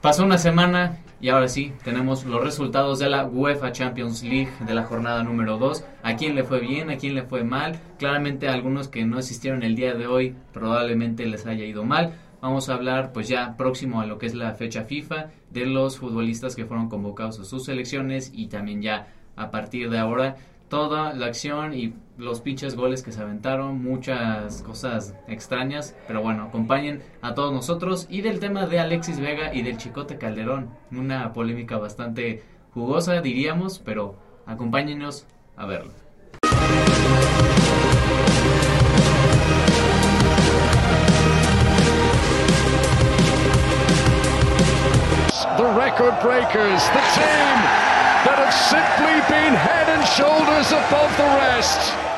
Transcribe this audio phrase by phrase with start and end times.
[0.00, 4.72] Pasó una semana y ahora sí, tenemos los resultados de la UEFA Champions League de
[4.72, 5.84] la jornada número 2.
[6.02, 6.88] ¿A quién le fue bien?
[6.88, 7.78] ¿A quién le fue mal?
[7.98, 12.14] Claramente a algunos que no asistieron el día de hoy probablemente les haya ido mal.
[12.40, 15.98] Vamos a hablar pues ya próximo a lo que es la fecha FIFA de los
[15.98, 20.36] futbolistas que fueron convocados a sus selecciones y también ya a partir de ahora
[20.70, 26.44] toda la acción y los pinches goles que se aventaron, muchas cosas extrañas, pero bueno,
[26.44, 31.32] acompañen a todos nosotros y del tema de Alexis Vega y del Chicote Calderón, una
[31.32, 32.42] polémica bastante
[32.74, 35.26] jugosa diríamos, pero acompáñenos
[35.56, 35.92] a verlo.
[45.56, 47.56] The record breakers, the team
[48.24, 52.09] that have simply been head and shoulders above the rest.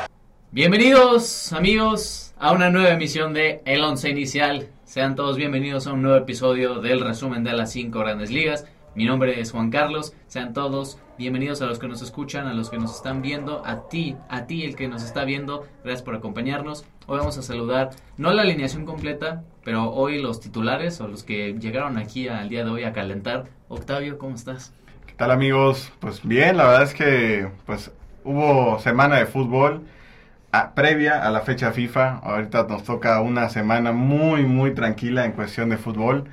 [0.53, 4.67] Bienvenidos amigos a una nueva emisión de El Once Inicial.
[4.83, 8.67] Sean todos bienvenidos a un nuevo episodio del resumen de las cinco grandes ligas.
[8.93, 10.13] Mi nombre es Juan Carlos.
[10.27, 13.89] Sean todos bienvenidos a los que nos escuchan, a los que nos están viendo, a
[13.89, 15.65] ti, a ti el que nos está viendo.
[15.83, 16.85] Gracias por acompañarnos.
[17.07, 21.55] Hoy vamos a saludar, no la alineación completa, pero hoy los titulares o los que
[21.59, 23.45] llegaron aquí al día de hoy a calentar.
[23.69, 24.71] Octavio, ¿cómo estás?
[25.07, 25.91] ¿Qué tal amigos?
[25.99, 27.91] Pues bien, la verdad es que pues
[28.23, 29.81] hubo semana de fútbol
[30.53, 32.19] a- previa a la fecha FIFA.
[32.23, 36.29] Ahorita nos toca una semana muy muy tranquila en cuestión de fútbol.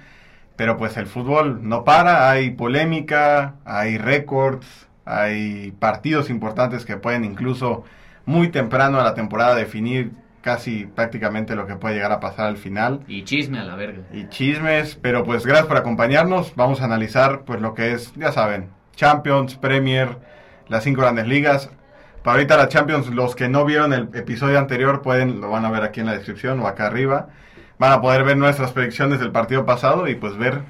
[0.56, 7.24] Pero pues el fútbol no para, hay polémica, hay récords, hay partidos importantes que pueden
[7.24, 7.82] incluso
[8.26, 10.12] muy temprano a la temporada definir
[10.42, 14.02] casi prácticamente lo que puede llegar a pasar al final Y chisme a la verga.
[14.12, 16.54] y chismes, pero pues gracias por acompañarnos.
[16.56, 20.18] Vamos a analizar pues lo que es, ya saben, Champions, Premier,
[20.68, 21.70] las cinco grandes ligas.
[22.22, 25.70] Para ahorita la Champions, los que no vieron el episodio anterior pueden, lo van a
[25.70, 27.28] ver aquí en la descripción o acá arriba.
[27.78, 30.62] Van a poder ver nuestras predicciones del partido pasado y pues ver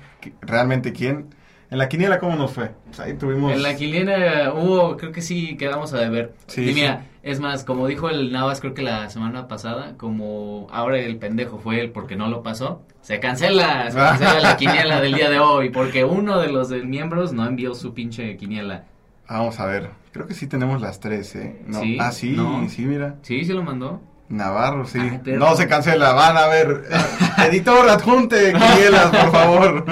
[0.43, 1.35] realmente quién.
[1.69, 2.71] En la quiniela, ¿cómo nos fue?
[2.87, 3.53] Pues ahí tuvimos...
[3.53, 6.35] En la quiniela hubo, creo que sí quedamos a deber.
[6.47, 10.69] Sí, y mira, es más, como dijo el Navas, creo que la semana pasada, como
[10.71, 15.01] ahora el pendejo fue él porque no lo pasó, se cancela, se cancela la quiniela
[15.01, 18.85] del día de hoy porque uno de los miembros no envió su pinche quiniela.
[19.31, 19.91] Vamos a ver.
[20.13, 21.63] Creo que sí tenemos las tres, ¿eh?
[21.67, 21.81] No.
[21.81, 21.99] ¿Sí?
[22.01, 22.69] Ah, sí, No.
[22.69, 23.17] sí, mira.
[23.23, 24.03] Sí, sí lo mandó.
[24.29, 24.99] Navarro, sí.
[25.25, 25.39] Perro.
[25.39, 26.89] no se cancela, van a ver.
[27.49, 29.85] Editor, adjunte quielas, por favor.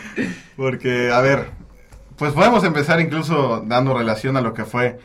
[0.56, 1.50] Porque, a ver,
[2.16, 4.98] pues podemos empezar incluso dando relación a lo que fue,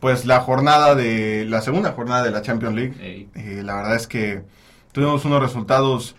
[0.00, 3.28] pues, la jornada de, la segunda jornada de la Champions League.
[3.34, 4.42] Eh, la verdad es que
[4.92, 6.16] tuvimos unos resultados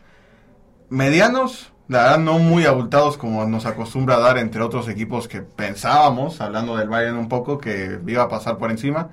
[0.90, 5.42] medianos, la verdad no muy abultados como nos acostumbra a dar entre otros equipos que
[5.42, 9.10] pensábamos, hablando del Bayern un poco, que iba a pasar por encima.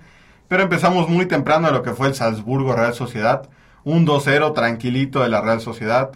[0.47, 3.48] Pero empezamos muy temprano a lo que fue el Salzburgo Real Sociedad,
[3.82, 6.12] un 2-0 tranquilito de la Real Sociedad.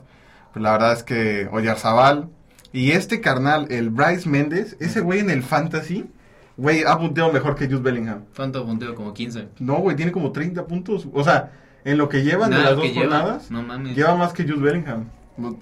[0.53, 2.28] Pues la verdad es que Oyarzabal
[2.72, 6.09] y este carnal, el Bryce Méndez, ese güey en el Fantasy,
[6.56, 8.25] güey, ha punteado mejor que Jude Bellingham.
[8.37, 8.94] ¿Cuánto punteo?
[8.94, 9.48] Como 15.
[9.60, 11.09] No, güey, tiene como 30 puntos.
[11.12, 11.53] O sea,
[11.84, 13.00] en lo que llevan de las dos lleva.
[13.00, 13.97] jornadas, No mames.
[13.97, 15.06] lleva más que Jude Bellingham.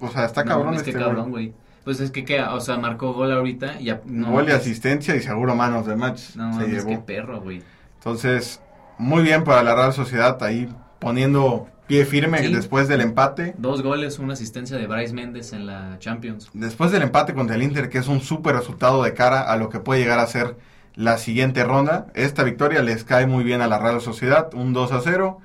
[0.01, 1.53] O sea, está No cabrón mames, este qué cabrón, güey.
[1.83, 2.41] Pues es que, ¿qué?
[2.41, 4.01] O sea, marcó gol ahorita y ya...
[4.05, 7.05] No, Gol y asistencia y seguro manos de match No se mames, qué llevó.
[7.05, 7.63] perro, güey.
[7.97, 8.61] Entonces,
[8.97, 10.69] muy bien para la Real Sociedad ahí
[10.99, 12.53] poniendo pie firme Sí.
[12.53, 13.55] después del empate.
[13.57, 16.49] Dos goles, una asistencia de Bryce Méndez en la Champions.
[16.53, 19.69] Después del empate contra el Inter, que es un súper resultado de cara a lo
[19.69, 20.57] que puede llegar a ser
[20.95, 22.07] la siguiente ronda.
[22.13, 25.39] Esta victoria les cae muy bien a la Real Sociedad, un 2 a 0.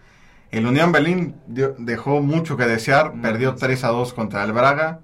[0.59, 3.57] El Unión Berlín dio- dejó mucho que desear, Mm, perdió sí.
[3.61, 5.01] 3 a 2 contra el Braga.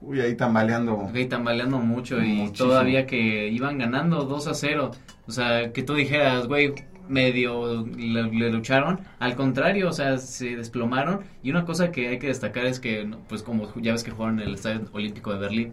[0.00, 0.94] Uy, ahí tambaleando.
[0.94, 4.92] Ok, tambaleando mucho y todavía que iban ganando 2 a 0.
[5.26, 6.72] O sea, que tú dijeras, güey,
[7.08, 9.00] medio le, le lucharon.
[9.18, 11.20] Al contrario, o sea, se desplomaron.
[11.42, 14.40] Y una cosa que hay que destacar es que, pues como ya ves que jugaron
[14.40, 15.72] en el Estadio Olímpico de Berlín,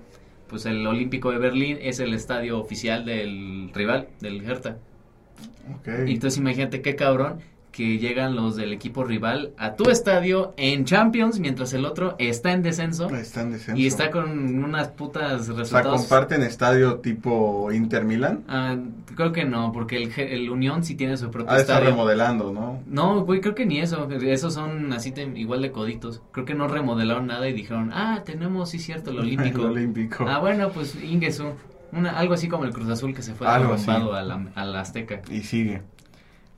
[0.49, 4.77] pues el Olímpico de Berlín es el estadio oficial del rival, del Hertha.
[5.75, 5.87] Ok.
[6.07, 7.39] Y entonces imagínate qué cabrón
[7.77, 12.51] que llegan los del equipo rival a tu estadio en Champions mientras el otro está
[12.51, 13.07] en descenso.
[13.13, 13.79] Está en descenso.
[13.79, 16.01] Y está con unas putas O sea, resultados.
[16.01, 18.43] comparten estadio tipo Inter Milan.
[18.47, 18.77] Ah,
[19.15, 22.81] creo que no, porque el, el Unión sí tiene su propio Ah, está remodelando, ¿no?
[22.87, 24.09] No, güey, creo que ni eso.
[24.09, 26.23] Esos son así igual de coditos.
[26.31, 29.61] Creo que no remodelaron nada y dijeron, ah, tenemos, sí, cierto, el Olímpico.
[29.61, 30.25] El Olímpico.
[30.27, 31.51] Ah, bueno, pues Ingesu.
[31.91, 34.23] Una, algo así como el Cruz Azul que se fue Algo arrombado así.
[34.23, 35.21] a la, a la Azteca.
[35.31, 35.83] y sigue.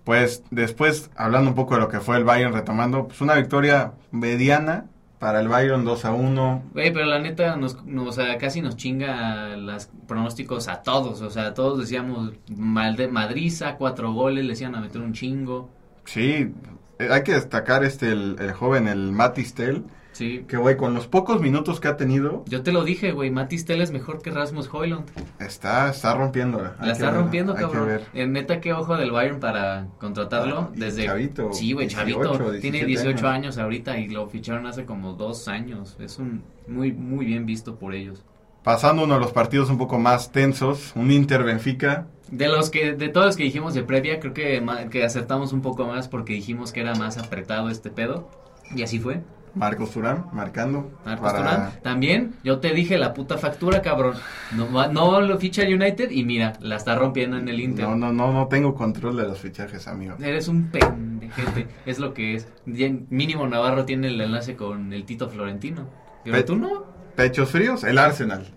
[0.09, 3.93] Pues después, hablando un poco de lo que fue el Bayern, retomando, pues una victoria
[4.09, 4.87] mediana
[5.19, 6.63] para el Bayern 2 a 1.
[6.73, 11.21] Güey, pero la neta, nos, no, o sea, casi nos chinga los pronósticos a todos.
[11.21, 15.69] O sea, todos decíamos Madriza, cuatro goles, le decían a meter un chingo.
[16.05, 16.55] Sí,
[16.97, 19.83] eh, hay que destacar este el, el joven, el Matistel,
[20.19, 20.43] Sí.
[20.49, 23.63] Que, güey, con los pocos minutos que ha tenido, Yo te lo dije, güey, Matis
[23.63, 25.05] Tel es mejor que Rasmus Hoylund.
[25.39, 26.75] está, está rompiéndola.
[26.77, 27.87] La que está rompiendo, hay que cabrón.
[27.87, 28.01] ver.
[28.13, 30.59] En neta, qué ojo del Bayern para contratarlo.
[30.59, 32.59] Ah, desde chavito, Sí, güey, 18, chavito.
[32.59, 33.45] Tiene 17 18 años.
[33.45, 33.57] años.
[33.59, 35.95] ahorita y lo ficharon hace como dos años.
[36.01, 38.25] Es un muy, muy bien visto por ellos.
[38.61, 42.07] Pasando uno de los partidos un poco más tensos, un Inter Benfica.
[42.29, 44.61] De los que, de todos los que dijimos de previa, creo que,
[44.91, 48.29] que acertamos un poco más porque dijimos que era más apretado este pedo.
[48.75, 49.21] Y así fue.
[49.55, 50.91] Marcos Turán marcando.
[51.05, 51.71] Marcos para-.
[51.81, 54.15] También, yo te dije la puta factura, cabrón.
[54.55, 57.85] No, no lo ficha el United y mira, la está rompiendo en el Inter.
[57.87, 60.15] No, no, no, no tengo control de los fichajes, amigo.
[60.21, 62.47] Eres un pendejete, es lo que es.
[62.65, 65.87] Mínimo Navarro tiene el enlace con el Tito Florentino.
[66.23, 66.83] Pero Pe- tú no.
[67.15, 68.47] Pechos fríos, el Arsenal.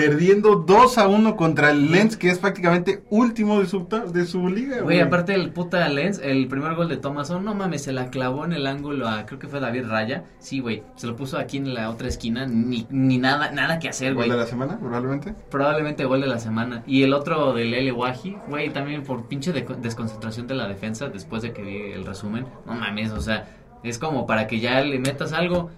[0.00, 4.46] Perdiendo 2 a 1 contra el Lens, que es prácticamente último de su, de su
[4.48, 4.82] liga.
[4.82, 8.44] Güey, aparte el puta Lens, el primer gol de Thomason, no mames, se la clavó
[8.44, 10.24] en el ángulo a, creo que fue David Raya.
[10.38, 13.88] Sí, güey, se lo puso aquí en la otra esquina, ni, ni nada, nada que
[13.88, 14.30] hacer, ¿Gol güey.
[14.30, 15.34] de la semana, probablemente?
[15.50, 16.82] Probablemente gol de la semana.
[16.86, 17.90] Y el otro del L.
[17.92, 22.04] Wahi, güey, también por pinche de- desconcentración de la defensa después de que vi el
[22.04, 22.44] resumen.
[22.66, 23.48] No mames, o sea,
[23.82, 25.70] es como para que ya le metas algo.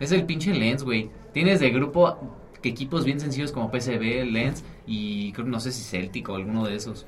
[0.00, 1.10] Es el pinche Lens, güey.
[1.34, 2.16] Tienes de grupo
[2.68, 6.66] que equipos bien sencillos como PSV, Lens y creo, no sé si Celtic o alguno
[6.66, 7.06] de esos.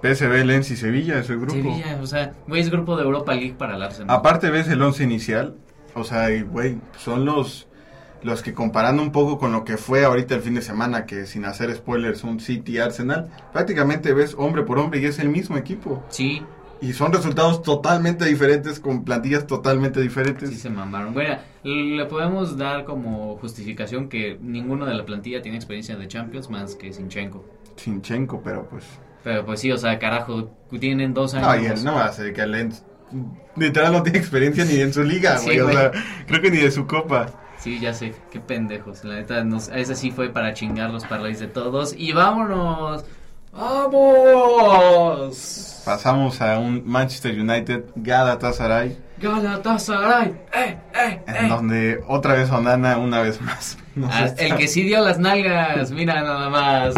[0.00, 1.54] PSV, Lens y Sevilla, es el grupo.
[1.54, 4.16] Sevilla, o sea, güey, es grupo de Europa League para el Arsenal.
[4.16, 5.56] Aparte ves el once inicial,
[5.94, 7.68] o sea, güey, son los
[8.22, 11.26] los que comparando un poco con lo que fue ahorita el fin de semana, que
[11.26, 15.56] sin hacer spoilers, un City Arsenal, prácticamente ves hombre por hombre y es el mismo
[15.56, 16.04] equipo.
[16.08, 16.40] Sí,
[16.82, 20.50] Y son resultados totalmente diferentes, con plantillas totalmente diferentes.
[20.50, 21.14] sí se mamaron.
[21.14, 26.50] Bueno, le podemos dar como justificación que ninguno de la plantilla tiene experiencia de Champions
[26.50, 27.44] más que Sinchenko.
[27.76, 28.84] Sinchenko, pero pues...
[29.22, 30.50] Pero pues sí, o sea, carajo,
[30.80, 31.46] tienen dos años.
[31.46, 32.84] No, y él no ser que el Lens
[33.56, 35.60] literal no tiene experiencia ni en su liga, Sí, güey.
[35.60, 35.92] o sea,
[36.26, 37.26] creo que ni de su copa.
[37.58, 39.04] Sí, ya sé, qué pendejos.
[39.04, 41.94] La neta, nos, ese sí fue para chingar los parlays de todos.
[41.96, 43.04] Y vámonos.
[43.52, 45.82] ¡Vamos!
[45.84, 50.28] Pasamos a un Manchester United Galatasaray, Galatasaray.
[50.54, 51.48] ¡Eh, eh, en eh!
[51.48, 53.78] donde otra vez Onana una vez más.
[54.10, 56.94] Ah, está- el que sí dio las nalgas, mira nada más.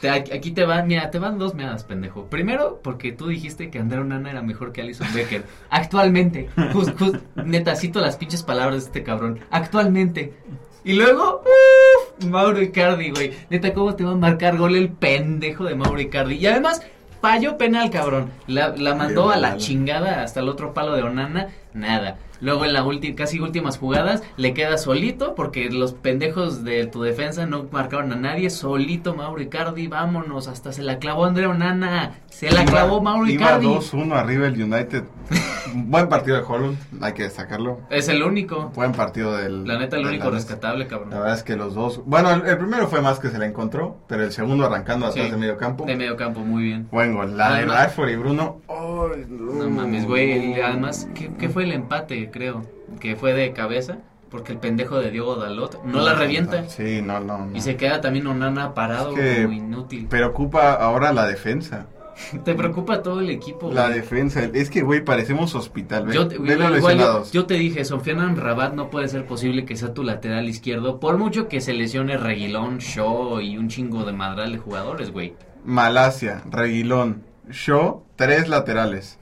[0.00, 2.26] Te- aquí te van, mira, te van dos meadas, pendejo.
[2.26, 5.42] Primero, porque tú dijiste que Andrea Onana era mejor que Alison Becker.
[5.70, 6.50] Actualmente.
[6.72, 9.40] Just, just, neta, cito las pinches palabras de este cabrón.
[9.50, 10.34] Actualmente.
[10.84, 13.32] Y luego, uff, Mauro Icardi, güey.
[13.50, 16.34] Neta, ¿cómo te va a marcar gol el pendejo de Mauro Icardi?
[16.36, 16.82] Y además,
[17.20, 18.30] falló penal, cabrón.
[18.46, 21.48] La, la mandó a la chingada hasta el otro palo de Onana.
[21.72, 22.18] Nada.
[22.40, 22.84] Luego en las
[23.16, 28.16] casi últimas jugadas le queda solito porque los pendejos de tu defensa no marcaron a
[28.16, 28.50] nadie.
[28.50, 30.48] Solito Mauro Icardi, vámonos.
[30.48, 32.18] Hasta se la clavó Andrea Onana.
[32.28, 33.66] Se la Iba- clavó Mauro iba Icardi.
[33.68, 35.04] 2-1 arriba el United.
[35.74, 37.80] Buen partido de Holland, hay que destacarlo.
[37.90, 38.70] Es el único.
[38.74, 39.64] Buen partido del.
[39.66, 41.10] La neta, el único rescatable, La cabrón.
[41.10, 42.02] verdad es que los dos.
[42.04, 45.26] Bueno, el, el primero fue más que se la encontró, pero el segundo arrancando atrás
[45.26, 45.30] Sí.
[45.30, 45.84] de medio campo.
[45.84, 46.88] De medio campo, muy bien.
[46.90, 47.36] Buen gol.
[47.36, 48.60] La de Rashford y Bruno.
[48.68, 50.60] Ay, No mames, güey.
[50.60, 52.62] Además, ¿qué, qué fue el empate, creo?
[53.00, 53.98] Que fue de cabeza.
[54.30, 56.66] Porque el pendejo de Diogo Dalot no la revienta.
[56.66, 57.44] Sí, no, no.
[57.44, 57.54] no.
[57.54, 60.06] Y se queda también Onana parado Es que- como inútil.
[60.06, 61.84] Preocupa ahora la defensa.
[62.44, 63.70] Te preocupa todo el equipo.
[63.72, 64.00] La güey.
[64.00, 64.42] defensa.
[64.52, 66.06] Es que, güey, parecemos hospital.
[66.06, 66.98] Ve, Yo te, los igual
[67.32, 71.18] yo, te dije, Sofianan Rabat no puede ser posible que sea tu lateral izquierdo, por
[71.18, 75.34] mucho que se lesione Reguilón, Shaw y un chingo de madral de jugadores, güey.
[75.64, 79.18] Malasia, Reguilón, Shaw, tres laterales.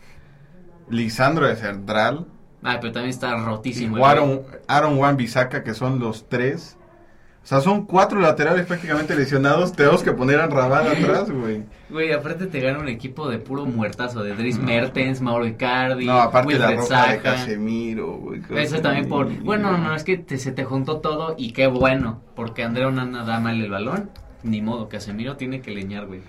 [0.88, 2.26] Lisandro de Central,
[2.62, 3.97] Ah, pero también está y rotísimo.
[3.97, 4.11] güey.
[4.11, 6.76] Aaron, Aaron Wan Bisaca, que son los tres.
[7.43, 9.73] O sea, son cuatro laterales prácticamente lesionados.
[9.73, 11.65] Tenemos que poner a Rabat atrás, güey.
[11.89, 16.21] Güey, aparte te gana un equipo de puro muertazo, de Dries Mertens, Mauro Icardi, No,
[16.21, 17.19] aparte la ropa de.
[17.21, 18.43] Casemiro, güey.
[18.57, 19.29] Eso también por...
[19.43, 23.25] Bueno, no, es que te- se te juntó todo y qué bueno, porque Andrea Onana
[23.25, 24.11] da mal el balón,
[24.43, 26.21] ni modo, Casemiro tiene que leñar, güey.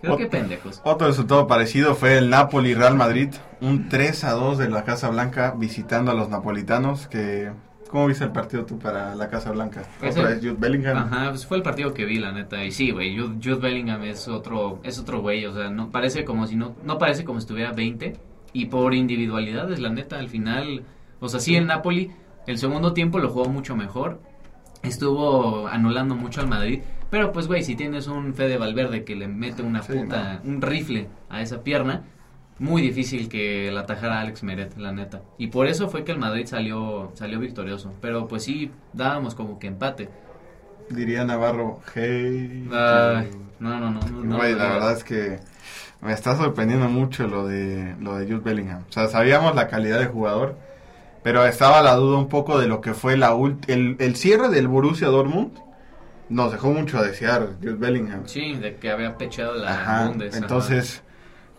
[0.00, 0.80] Creo que pendejos.
[0.84, 3.28] Otro resultado parecido fue el Napoli Real Madrid,
[3.60, 7.06] un 3 a 2 de la Casa Blanca visitando a los napolitanos.
[7.08, 7.50] Que,
[7.90, 9.82] ¿Cómo viste el partido tú para la Casa Blanca?
[9.98, 10.96] Pues Otra el- Jude Bellingham.
[10.96, 12.64] Ajá, pues fue el partido que vi, la neta.
[12.64, 16.24] Y sí, güey, Jude, Jude Bellingham es otro, es otro güey, o sea, no parece
[16.24, 18.16] como si no, no parece como si estuviera 20.
[18.52, 20.84] Y por individualidades, la neta, al final,
[21.18, 22.12] o sea, sí, el Napoli,
[22.46, 24.20] el segundo tiempo lo jugó mucho mejor.
[24.82, 26.80] Estuvo anulando mucho al Madrid.
[27.10, 30.62] Pero pues, güey, si tienes un Fede Valverde que le mete una Sí, puta, un
[30.62, 32.04] rifle a esa pierna,
[32.60, 35.22] muy difícil que la atajara Alex Meret, la neta.
[35.38, 37.92] Y por eso fue que el Madrid salió, salió victorioso.
[38.00, 40.08] Pero pues sí, dábamos como que empate.
[40.90, 42.68] Diría Navarro, hey.
[42.72, 44.00] Ay, no, no, no.
[44.00, 45.38] no, no la verdad es que
[46.00, 48.84] me está sorprendiendo mucho lo de lo de Jude Bellingham.
[48.88, 50.56] O sea, sabíamos la calidad de jugador,
[51.22, 54.48] Pero estaba la duda un poco de lo que fue la ult- el, el cierre
[54.48, 55.52] del Borussia Dortmund.
[56.30, 58.22] Nos dejó mucho a desear Jude Bellingham.
[58.26, 60.36] Sí, de que había pechado la Ajá, Bundes.
[60.36, 61.02] Entonces,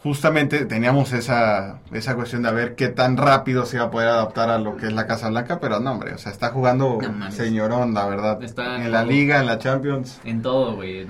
[0.03, 4.50] justamente teníamos esa, esa cuestión de ver qué tan rápido se iba a poder adaptar
[4.50, 7.31] a lo que es la Casa Blanca, pero no, hombre, o sea, está jugando No
[7.31, 8.41] señorón, la verdad.
[8.41, 9.03] Está en en la.
[9.03, 10.20] Liga, en la Champions.
[10.24, 11.08] En todo, güey.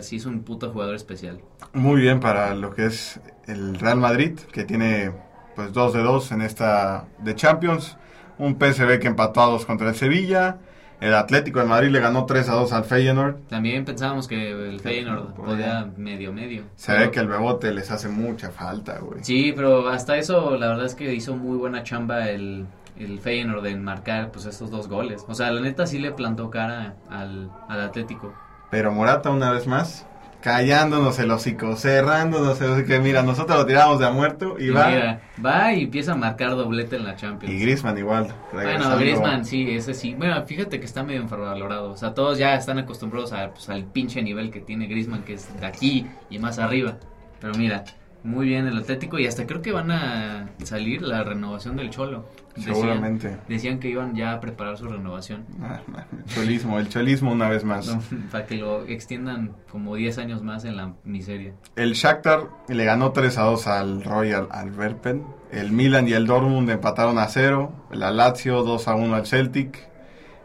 [0.00, 1.40] sí es un puto jugador especial.
[1.72, 5.12] Muy bien para lo que es el Real Madrid, que tiene
[5.54, 7.96] pues dos de dos en esta de Champions.
[8.38, 10.58] Un PSV que empató a dos contra el Sevilla.
[11.02, 13.48] El Atlético de Madrid le ganó 3 a 2 al Feyenoord.
[13.48, 16.62] También pensábamos que el Feyenoord podía medio, medio.
[16.76, 19.24] Se ve que el Bebote les hace mucha falta, güey.
[19.24, 22.66] Sí, pero hasta eso la verdad es que hizo muy buena chamba el,
[22.96, 25.24] el Feyenoord en marcar pues estos dos goles.
[25.26, 28.32] O sea, la neta sí le plantó cara al, al Atlético.
[28.70, 30.06] Pero Morata una vez más,
[30.42, 33.00] callándonos el hocico, cerrándonos el hocico.
[33.00, 34.88] Mira, nosotros lo tiramos de a muerto y, Y va.
[34.88, 37.54] mira, va y empieza a marcar doblete en la Champions.
[37.54, 38.28] Y Griezmann igual.
[38.52, 38.98] Bueno.
[38.98, 40.14] Griezmann sí, ese sí.
[40.14, 41.92] Bueno, fíjate que está medio infravalorado.
[41.92, 45.34] O sea, todos ya están acostumbrados a, pues, al pinche nivel que tiene Griezmann, que
[45.34, 46.96] es de aquí y más arriba.
[47.40, 47.84] Pero mira,
[48.24, 52.24] muy bien el Atlético y hasta creo que van a salir la renovación del Cholo.
[52.54, 53.36] Decían- Seguramente.
[53.48, 55.44] Decían que iban ya a preparar su renovación.
[55.62, 55.80] Ah,
[56.12, 57.86] el cholismo, el cholismo una vez más.
[57.86, 61.54] No, para que lo extiendan como 10 años más en la miseria.
[61.76, 65.24] El Shakhtar le ganó 3 a 2 al Royal Antwerpen.
[65.50, 67.72] El Milan y el Dortmund empataron a 0.
[67.90, 69.88] La Lazio 2 a 1 al Celtic.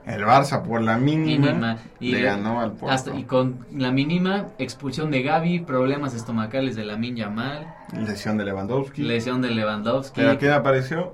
[0.08, 1.78] El Barça por la mínima, Mínima.
[2.00, 2.90] Y, le ganó al Porto.
[2.90, 8.46] hasta- y con la mínima expulsión de Gaby, problemas estomacales de la Yamal, Lesión de
[8.46, 9.04] Lewandowski.
[9.04, 10.22] lesión de Lewandowski.
[10.22, 11.14] ¿Pero quién apareció?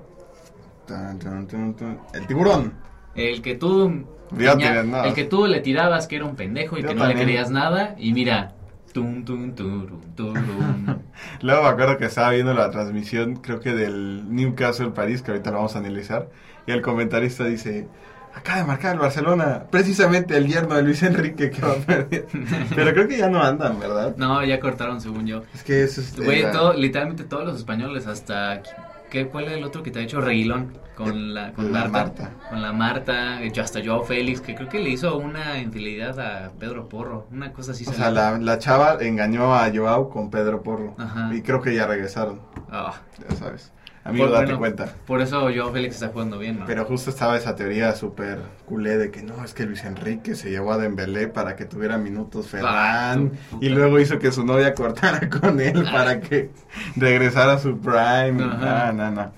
[0.86, 1.98] Tan, tan, tan, tan.
[2.12, 2.74] El tiburón.
[3.14, 4.04] El que tú
[4.36, 7.18] el que tú le tirabas que era un pendejo y Yo que no también.
[7.18, 8.52] le creías nada y mira,
[8.92, 10.00] tum tum turum.
[11.42, 15.50] Luego me acuerdo que estaba viendo la transmisión, creo que del Newcastle París, que ahorita
[15.50, 16.28] lo vamos a analizar,
[16.66, 17.86] y el comentarista dice,
[18.34, 22.26] acaba de marcar el Barcelona, precisamente el yerno de Luis Enrique que va a perder.
[22.74, 24.14] Pero creo que ya no andan, ¿verdad?
[24.16, 25.42] no, ya cortaron según yo.
[25.54, 26.16] Es que eso es...
[26.16, 28.62] Güey, todo, literalmente todos los españoles hasta
[29.10, 31.90] ¿qué cuál es el otro que te ha hecho Reguilón con la con La Marta,
[31.90, 32.30] Marta.
[32.50, 36.88] con la Marta, hasta Joao Félix, que creo que le hizo una infidelidad a Pedro
[36.88, 40.62] Porro, una cosa así O se sea, la, la chava engañó a Joao con Pedro
[40.62, 40.94] Porro.
[40.98, 41.30] Ajá.
[41.32, 42.94] Y creo que ya regresaron, Ah,
[43.28, 43.72] ya sabes.
[44.04, 44.92] Amigo, por- date bueno, cuenta.
[45.06, 46.66] Por eso Joao Félix está jugando bien, ¿no?
[46.66, 50.50] Pero justo estaba esa teoría súper culé de que no, es que Luis Enrique se
[50.50, 53.16] llevó a Dembélé para que tuviera minutos Ferran Ah,
[53.50, 53.64] puta.
[53.64, 55.92] y luego hizo que su novia cortara con él Ah.
[55.92, 56.50] para que
[56.96, 58.32] regresara a su prime.
[58.32, 59.32] No, no, no.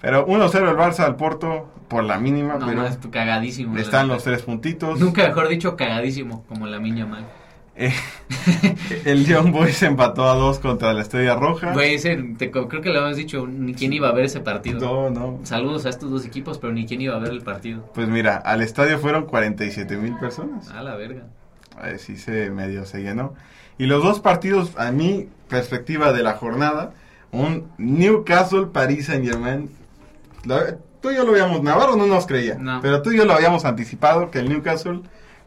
[0.00, 3.74] Pero 1-0 el Barça al Porto por la mínima, no, pero más, cagadísimo.
[3.74, 4.98] la están los tres puntitos.
[4.98, 7.26] Nunca mejor dicho cagadísimo, como la miña mal.
[7.76, 7.92] Eh,
[9.04, 11.72] el Young Boys empató a dos contra la Estrella Roja.
[11.72, 14.80] Güey, creo que le habíamos dicho, ni quién iba a ver ese partido.
[14.80, 15.40] No, no.
[15.44, 17.90] Saludos a estos dos equipos, pero ni quién iba a ver el partido.
[17.94, 20.68] Pues mira, al estadio fueron 47 mil personas.
[20.70, 21.22] A la verga.
[21.98, 23.34] Sí se medio se llenó.
[23.78, 26.92] Y los dos partidos, a mi perspectiva de la jornada,
[27.32, 29.70] un Newcastle Paris Saint Germain.
[31.00, 32.80] Tú y yo lo habíamos, Navarro no nos creía, No.
[32.82, 35.00] pero tú y yo lo habíamos anticipado que el Newcastle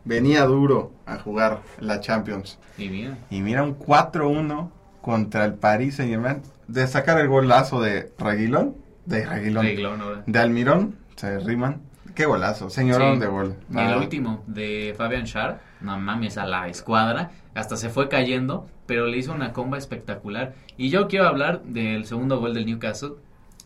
[0.06, 2.60] venía duro a jugar la Champions.
[2.78, 3.18] Y mira.
[3.30, 4.70] Y mira un 4-1
[5.02, 6.42] contra el Paris Saint Germain.
[6.68, 10.24] De sacar el golazo de Reguilón, de Reguilón, ahora.
[10.26, 11.82] de Almirón, se riman.
[12.16, 13.20] Qué golazo, señorón Sí.
[13.22, 13.56] de gol.
[13.72, 18.68] Y el último de Fabian Schär, no mames, a la escuadra, hasta se fue cayendo,
[18.86, 20.54] pero le hizo una comba espectacular.
[20.78, 23.14] Y yo quiero hablar del segundo gol del Newcastle.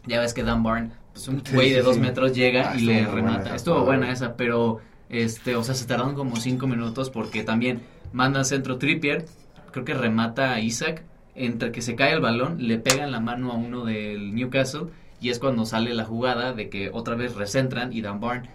[0.05, 2.81] Ya ves que Dan Barn, pues un güey sí, de dos metros llega Ah, y
[2.81, 3.45] le buena remata.
[3.47, 7.81] esa Estuvo buena esa, pero este, o sea, se tardaron como cinco minutos porque también
[8.13, 9.25] mandan centro Trippier,
[9.71, 11.03] creo que remata a Isaac,
[11.35, 14.87] entre que se cae el balón, le pegan la mano a uno del Newcastle
[15.21, 18.49] y es cuando sale la jugada de que otra vez recentran y Dan Barn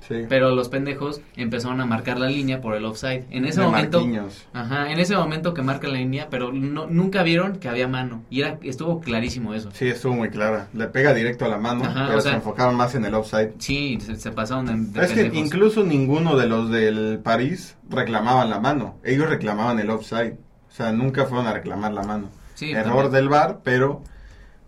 [0.00, 0.24] Sí.
[0.28, 3.24] pero los pendejos empezaron a marcar la línea por el offside.
[3.30, 4.46] En ese De momento, Marquinhos.
[4.52, 8.22] ajá, en ese momento que marcan la línea, pero no, nunca vieron que había mano
[8.30, 9.70] y era estuvo clarísimo eso.
[9.72, 10.68] Sí, estuvo muy clara.
[10.74, 13.14] Le pega directo a la mano, Ajá, pero o sea- se enfocaron más en el
[13.14, 13.54] offside.
[13.58, 18.48] Sí, se, se pasaron de, de es que incluso ninguno de los del París reclamaban
[18.48, 18.98] la mano.
[19.02, 20.34] Ellos reclamaban el offside.
[20.68, 22.28] O sea, nunca fueron a reclamar la mano.
[22.54, 23.12] Sí, Error también.
[23.12, 24.02] del VAR, pero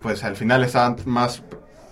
[0.00, 1.42] pues al final estaban más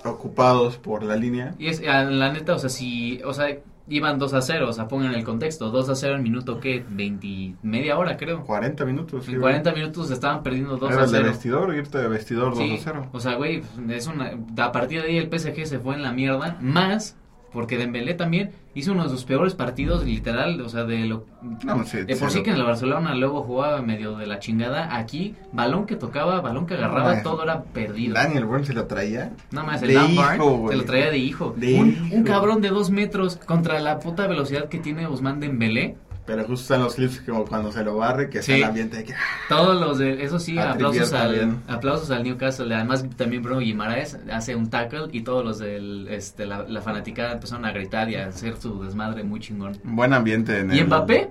[0.09, 1.55] ocupados por la línea.
[1.59, 3.47] Y es, ah, la neta, o sea, si, o sea,
[3.89, 6.85] iban 2 a 0, o sea, pongan el contexto, 2 a 0 en minuto, ¿qué?
[6.89, 8.43] 20, media hora creo.
[8.45, 9.25] 40 minutos.
[9.25, 11.29] sí, En 40 minutos estaban perdiendo 2 Era a el de 0.
[11.31, 13.07] vestidor, irte de vestidor 2 Sí, a 0.
[13.13, 16.13] o sea, güey, es una, a partir de ahí el PSG se fue en la
[16.13, 17.17] mierda, más
[17.53, 21.25] Porque Dembélé también hizo uno de sus peores partidos, literal, o sea, de lo...
[21.65, 24.97] No, sí, de por sí que en el Barcelona luego jugaba medio de la chingada.
[24.97, 28.15] Aquí, balón que tocaba, balón que agarraba, No, todo era perdido.
[28.15, 29.33] Daniel Burns se lo traía.
[29.51, 31.55] Nada más, el Lampard se lo traía de hijo.
[31.57, 32.17] De un, hijo.
[32.17, 35.97] un cabrón de dos metros contra la puta velocidad que tiene Ousmane Dembélé.
[36.27, 38.53] Pero justo en los clips como cuando se lo barre, que Sí.
[38.55, 39.15] está el ambiente de que...
[39.49, 42.75] Todos los de, eso sí, aplausos al, aplausos al Newcastle.
[42.75, 47.33] Además, también Bruno Guimaraes hace un tackle y todos los de este, la, la fanaticada
[47.35, 49.79] empezaron a gritar y a hacer su desmadre muy chingón.
[49.85, 51.31] Buen ambiente en ¿Y el- Mbappé?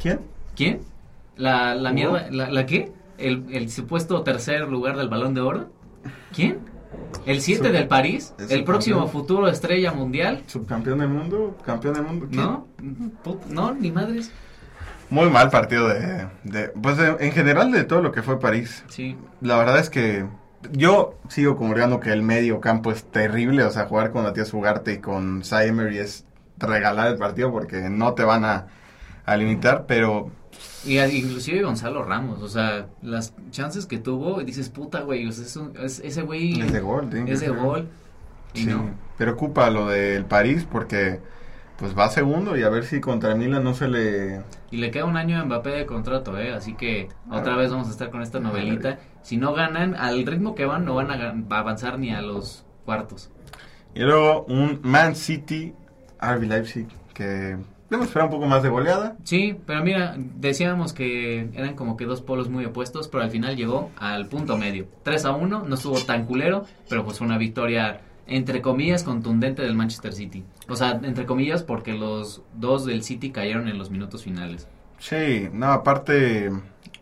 [0.00, 0.20] ¿Quién?
[0.56, 0.80] ¿Quién?
[1.36, 2.28] ¿La, la mierda?
[2.30, 2.90] ¿La, la qué?
[3.18, 5.70] ¿El, ¿El supuesto tercer lugar del Balón de Oro?
[6.34, 6.58] ¿Quién?
[7.24, 8.34] ¿El 7 Sub- del París?
[8.38, 10.42] el ¿El próximo futuro estrella mundial?
[10.46, 11.56] ¿Subcampeón del mundo?
[11.64, 12.26] ¿Campeón del mundo?
[12.30, 12.42] ¿Quién?
[12.42, 12.66] ¿No?
[13.50, 14.30] No, ni madres.
[15.10, 16.26] Muy mal partido de...
[16.44, 18.84] de- pues de- en general de todo lo que fue París.
[18.88, 19.16] Sí.
[19.40, 20.26] La verdad es que
[20.72, 23.62] yo sigo comulgando que el medio campo es terrible.
[23.64, 26.24] O sea, jugar con Matías Ugarte y con Cy Emery es
[26.58, 28.66] regalar el partido porque no te van a,
[29.24, 29.84] a limitar.
[29.86, 30.30] Pero
[30.84, 35.44] Y inclusive Gonzalo Ramos, o sea, las chances que tuvo, dices, puta, güey, o sea,
[35.44, 37.08] es un- es- ese güey es de gol.
[37.10, 37.56] tiene que es de ser.
[37.56, 37.88] gol.
[38.54, 38.90] Y Sí, no.
[39.18, 41.20] preocupa lo del París porque
[41.78, 44.40] pues va segundo y a ver si contra Milan no se le...
[44.70, 46.54] Y le queda un año a Mbappé de contrato, ¿eh?
[46.54, 47.64] Así que A otra ver.
[47.64, 48.98] vez vamos a estar con esta novelita.
[49.22, 53.30] Si no ganan, al ritmo que van, no van a avanzar ni a los cuartos.
[53.94, 55.74] Y luego un Man City,
[56.18, 57.58] RB Leipzig, que
[57.88, 59.16] debemos esperar un poco más de goleada.
[59.24, 63.56] Sí, pero mira, decíamos que eran como que dos polos muy opuestos, pero al final
[63.56, 64.86] llegó al punto medio.
[65.02, 69.62] 3 a 1, no estuvo tan culero, pero pues fue una victoria entre comillas contundente
[69.62, 70.44] del Manchester City.
[70.68, 74.68] O sea, entre comillas porque los dos del City cayeron en los minutos finales.
[74.98, 76.50] Sí, no, aparte,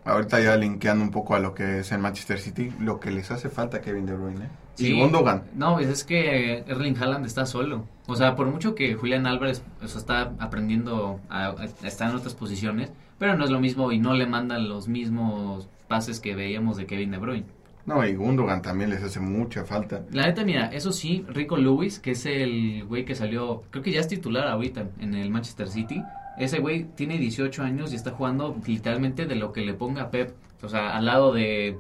[0.05, 3.31] ahorita ya linkeando un poco a lo que es el Manchester City, lo que les
[3.31, 4.49] hace falta a Kevin De Bruyne.
[4.75, 4.89] Sí.
[4.89, 5.45] Y Gundogan.
[5.55, 7.87] No, pues es que Erling Haaland está solo.
[8.07, 12.17] O sea, por mucho que Julián Álvarez o sea, está aprendiendo a, a estar en
[12.17, 16.35] otras posiciones, pero no es lo mismo y no le mandan los mismos pases que
[16.35, 17.47] veíamos de Kevin De Bruyne.
[17.87, 20.05] No, y Gundogan también les hace mucha falta.
[20.11, 23.93] La neta, mira, eso sí, Rico Lewis, que es el güey que salió, creo que
[23.93, 26.03] ya es titular ahorita en el Manchester City.
[26.39, 30.35] Ese güey tiene 18 años y está jugando literalmente de lo que le ponga Pep.
[30.63, 31.77] O sea, al lado de,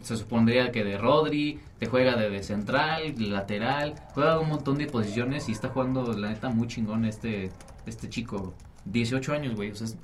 [0.00, 4.86] se supondría que de Rodri, te juega de, de central, lateral, juega un montón de
[4.86, 7.50] posiciones y está jugando, la neta, muy chingón este,
[7.86, 8.54] este chico.
[8.86, 9.96] 18 años, güey, o sea, es-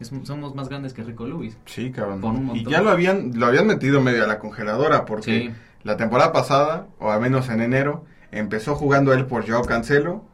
[0.00, 1.56] es- somos más grandes que Rico Lewis.
[1.66, 2.50] Sí, cabrón.
[2.54, 5.50] Y ya lo habían, lo habían metido medio a la congeladora porque Sí.
[5.84, 10.24] la temporada pasada, o al menos en enero, empezó jugando él por Joao Cancelo.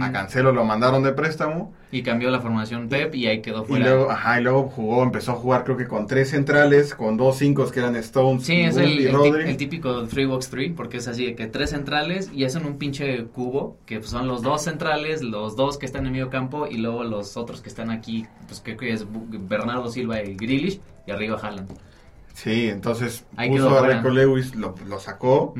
[0.00, 1.72] A Cancelo lo mandaron de préstamo.
[1.92, 3.86] Y cambió la formación Pep y ahí quedó Y fuera.
[3.86, 7.38] luego, ajá, y luego jugó, empezó a jugar creo que con tres centrales, con dos
[7.38, 9.48] cinco que eran Stones Sí, es el, y el ti- Rodri.
[9.48, 13.78] el típico 3-box-3, porque es así de que tres centrales y hacen un pinche cubo,
[13.86, 17.04] que pues, son los dos centrales, los dos que están en medio campo y luego
[17.04, 21.38] los otros que están aquí, pues creo que es Bernardo Silva y Grealish y arriba
[21.40, 21.70] Haaland.
[22.40, 23.84] Sí, entonces Ahí puso a.
[23.88, 25.54] Rico Lewis, lo, lo sacó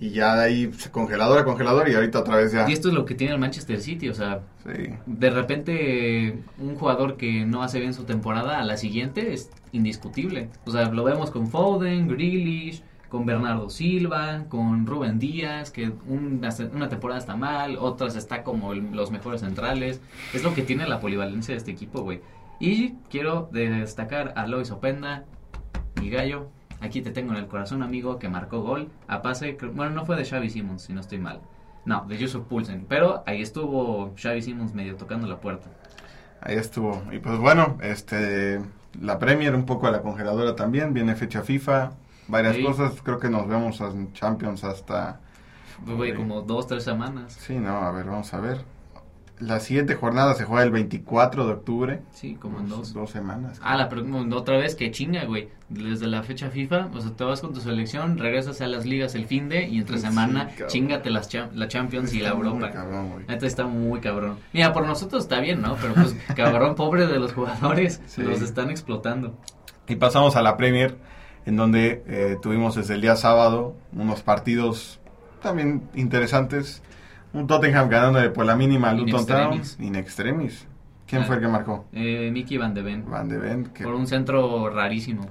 [0.00, 2.68] y ya de ahí se- congeladora, congeladora y ahorita otra vez ya.
[2.68, 4.90] Y esto es lo que tiene el Manchester City, o sea, Sí.
[5.06, 10.48] de repente un jugador que no hace bien su temporada a la siguiente es indiscutible.
[10.66, 16.48] O sea, lo vemos con Foden, Grealish, con Bernardo Silva, con Rubén Díaz, que una,
[16.74, 20.00] una temporada está mal, otras está como el- los mejores centrales.
[20.32, 22.20] Es lo que tiene la polivalencia de este equipo, güey.
[22.58, 25.24] Y quiero destacar a Lois Openda,
[26.00, 26.48] mi gallo.
[26.80, 29.56] Aquí te tengo en el corazón, amigo, que marcó gol a pase.
[29.72, 31.40] Bueno, no fue de Xavi Simons, si no estoy mal.
[31.86, 32.86] No, de Yusuf Poulsen.
[32.88, 35.68] Pero ahí estuvo Xavi Simons medio tocando la puerta.
[36.40, 37.02] Ahí estuvo.
[37.12, 38.60] Y pues bueno, este
[39.00, 41.92] la Premier un poco a la congeladora también, viene fecha FIFA,
[42.28, 42.62] varias Sí.
[42.62, 45.20] cosas, creo que nos vemos en Champions hasta
[45.88, 46.14] Ok.
[46.16, 47.32] como dos, tres semanas.
[47.32, 48.64] Sí, no, a ver, vamos a ver.
[49.40, 52.02] La siguiente jornada se juega el 24 de octubre.
[52.12, 52.92] Sí, como en dos.
[52.94, 53.58] Dos semanas.
[53.62, 54.04] Ah, la pero
[54.36, 55.48] otra vez que chinga, güey.
[55.68, 59.16] Desde la fecha FIFA, o sea, te vas con tu selección, regresas a las ligas
[59.16, 62.70] el fin de y entre semana chingate las cham- la Champions y la Europa.
[62.70, 63.24] cabrón, güey.
[63.42, 64.38] Está muy cabrón.
[64.52, 65.74] Mira, por nosotros está bien, ¿no?
[65.80, 68.22] Pero pues cabrón, pobre de los jugadores, Sí.
[68.22, 69.36] los están explotando.
[69.88, 70.96] Y pasamos a la Premier,
[71.44, 75.00] en donde eh, tuvimos desde el día sábado unos partidos
[75.42, 76.82] también interesantes.
[77.34, 79.60] Un Tottenham ganándole por la mínima al Luton Town.
[79.80, 80.66] In extremis.
[81.06, 81.24] ¿Quién Ah.
[81.26, 81.84] fue el que marcó?
[81.92, 83.04] Eh, Mickey Van de Ven.
[83.10, 83.64] Van de Ven.
[83.66, 85.26] que Por un centro rarísimo.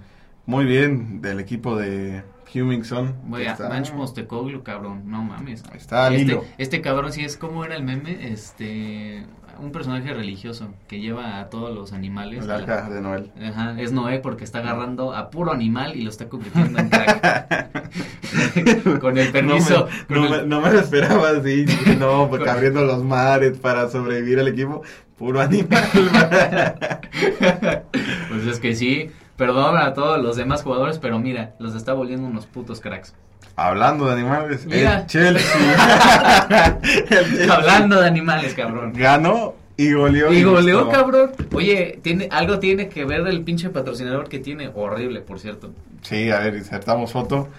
[0.46, 3.16] Muy bien, del equipo de Hummingson.
[3.34, 5.64] Que está- Manch Mostecoglou, cabrón, no mames.
[5.74, 6.44] Está al este, hilo.
[6.58, 9.26] este cabrón sí es como era el meme, este...
[9.60, 12.44] un personaje religioso que lleva a todos los animales.
[12.44, 13.32] El arca de Noel.
[13.42, 17.90] Ajá, es Noé porque está agarrando a puro animal y lo está convirtiendo en crack.
[19.02, 19.88] con el permiso.
[20.10, 21.66] No me, no, Me, no me, lo esperaba así.
[22.00, 24.84] No, porque abriendo los mares para sobrevivir al equipo.
[25.18, 25.84] Puro animal.
[28.30, 29.12] pues es que sí.
[29.38, 33.14] Perdón a todos los demás jugadores, pero mira, los está volviendo unos putos cracks.
[33.56, 35.02] Hablando de animales, Mira.
[35.02, 36.80] el Chelsea.
[36.82, 37.54] el Chelsea.
[37.54, 38.94] Hablando de animales, cabrón.
[38.96, 40.32] Ganó y goleó.
[40.32, 41.32] Y goleó, cabrón.
[41.54, 44.72] Oye, tiene, algo tiene que ver el pinche patrocinador que tiene.
[44.74, 45.72] Horrible, por cierto.
[46.02, 47.50] Sí, a ver, insertamos foto.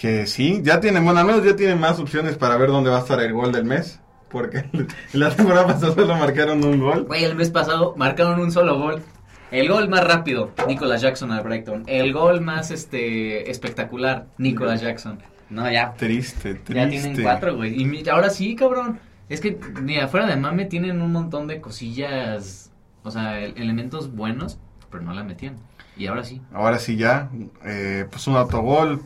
[0.00, 2.96] Que sí, ya tienen, bueno, al menos ya tienen más opciones para ver dónde va
[2.96, 4.00] a estar el gol del mes.
[4.30, 4.64] Porque
[5.12, 7.04] la temporada pasada solo marcaron un gol.
[7.04, 9.02] Güey, el mes pasado marcaron un solo gol.
[9.50, 11.82] El gol más rápido, Nicolas Jackson al Brighton.
[11.86, 15.18] El gol más este espectacular, Nicolas Jackson.
[15.50, 15.92] No, ya.
[15.94, 16.74] Triste, triste.
[16.74, 17.74] Ya tienen cuatro, güey.
[17.74, 19.00] Y ahora sí, cabrón.
[19.28, 22.70] Es que, mira, fuera de mame tienen un montón de cosillas,
[23.02, 24.58] o sea, elementos buenos,
[24.90, 25.56] pero no la metían.
[25.96, 26.40] Y ahora sí.
[26.54, 27.28] Ahora sí ya.
[27.64, 29.02] Eh, pues un autogol.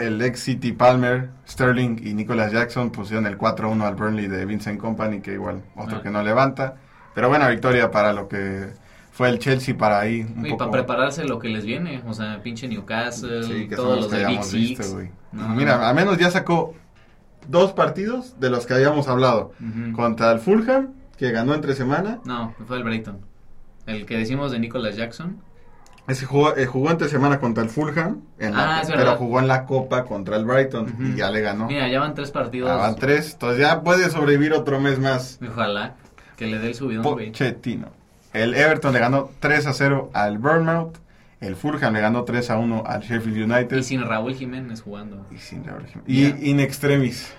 [0.00, 4.78] El ex City Palmer, Sterling y Nicolas Jackson pusieron el 4-1 al Burnley de Vincent
[4.80, 6.02] Company, que igual otro Ah.
[6.02, 6.76] que no levanta.
[7.14, 8.68] Pero buena victoria para lo que
[9.12, 10.22] fue el Chelsea para ahí.
[10.36, 10.58] Un Y poco...
[10.58, 14.08] para prepararse lo que les viene, o sea, pinche Newcastle, Sí, que son todos los
[14.08, 14.68] que de Big Six.
[14.78, 15.10] visto, güey.
[15.32, 16.74] No, Mira, al menos ya sacó
[17.48, 19.52] dos partidos de los que habíamos hablado.
[19.94, 22.20] Contra el Fulham, que ganó entre semana.
[22.24, 23.20] No, fue el Brighton.
[23.86, 25.40] El que decimos de Nicolas Jackson.
[26.08, 29.46] Ese jugó, eh, jugó entre semana contra el Fulham, en la- Ah, pero jugó en
[29.48, 31.66] la Copa contra el Brighton y ya le ganó.
[31.68, 32.70] Mira, ya van tres partidos.
[32.70, 35.38] Ah, van tres, entonces ya puede sobrevivir otro mes más.
[35.48, 35.94] Ojalá
[36.36, 37.02] que le dé el subidón.
[37.04, 37.88] Pochettino.
[38.32, 40.96] El Everton le ganó 3 a 0 al Bournemouth.
[41.40, 43.76] El Fulham le ganó 3 a 1 al Sheffield United.
[43.76, 45.26] Y sin Raúl Jiménez jugando.
[45.30, 46.40] Y sin Raúl Jiménez.
[46.42, 47.32] Y in extremis.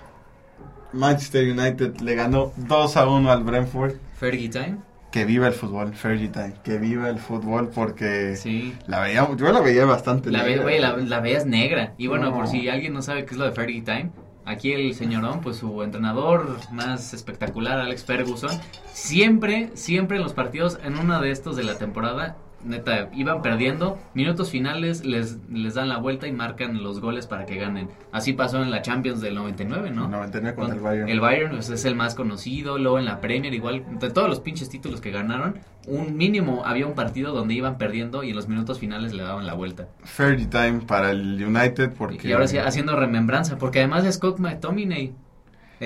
[0.92, 3.94] Manchester United le ganó 2 a 1 al Brentford.
[4.18, 4.76] Fergie Time.
[5.14, 6.54] Que viva el fútbol, Fergie time.
[6.64, 8.74] Que viva el fútbol porque Sí.
[8.88, 10.62] la veía, yo la veía bastante La, ve, negra.
[10.64, 11.94] güey, la, la veías negra.
[11.98, 12.34] Y bueno, No.
[12.34, 14.10] por si alguien no sabe qué es lo de Fergie Time,
[14.44, 18.50] aquí el señorón, pues su entrenador más espectacular, Alex Ferguson,
[18.92, 23.98] siempre, siempre en los partidos, en uno de estos de la temporada, neta, iban perdiendo,
[24.14, 27.88] minutos finales les, les dan la vuelta y marcan los goles para que ganen.
[28.12, 30.08] Así pasó en la Champions del 99, ¿no?
[30.08, 31.08] 99 contra el Con- Bayern.
[31.08, 34.40] El Bayern pues, es el más conocido, luego en la Premier igual, de todos los
[34.40, 38.48] pinches títulos que ganaron, un mínimo había un partido donde iban perdiendo y en los
[38.48, 39.88] minutos finales le daban la vuelta.
[40.02, 42.28] Fergie time para el United porque...
[42.28, 45.12] Y ahora sí, haciendo remembranza, porque además es Scott McTominay,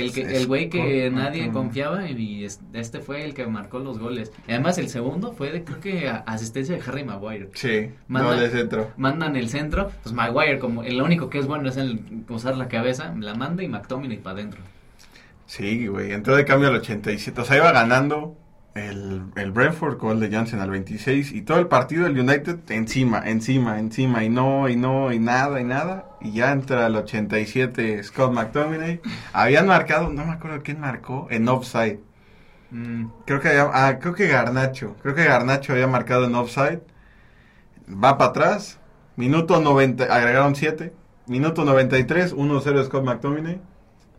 [0.00, 3.98] el que el güey que nadie confiaba y es- este fue el que marcó los
[3.98, 4.32] goles.
[4.48, 7.50] Además el segundo fue de creo que asistencia de Harry Maguire.
[7.54, 8.90] Sí, Manda- no de centro.
[8.96, 12.68] Mandan el centro, pues Maguire como el único que es bueno es el usar la
[12.68, 14.61] cabeza, la manda y McTominay para adentro.
[15.46, 17.40] Sí, güey, entró de cambio al 87.
[17.40, 18.37] O sea, iba ganando
[18.78, 21.32] el, el Brentford, gol de Jansen al 26.
[21.32, 24.24] Y todo el partido del United encima, encima, encima.
[24.24, 26.06] Y no, y no, y nada, y nada.
[26.20, 29.00] Y ya entra al 87 Scott McTominay.
[29.32, 32.00] Habían marcado, no me acuerdo quién marcó, en offside.
[32.70, 34.96] Mm, Creo que, había- ah, creo que Garnacho.
[35.02, 36.80] Creo que Garnacho había marcado en offside.
[37.90, 38.78] Va para atrás.
[39.16, 40.92] Minuto 90, agregaron 7.
[41.26, 43.60] Minuto 93, 1-0 Scott McTominay.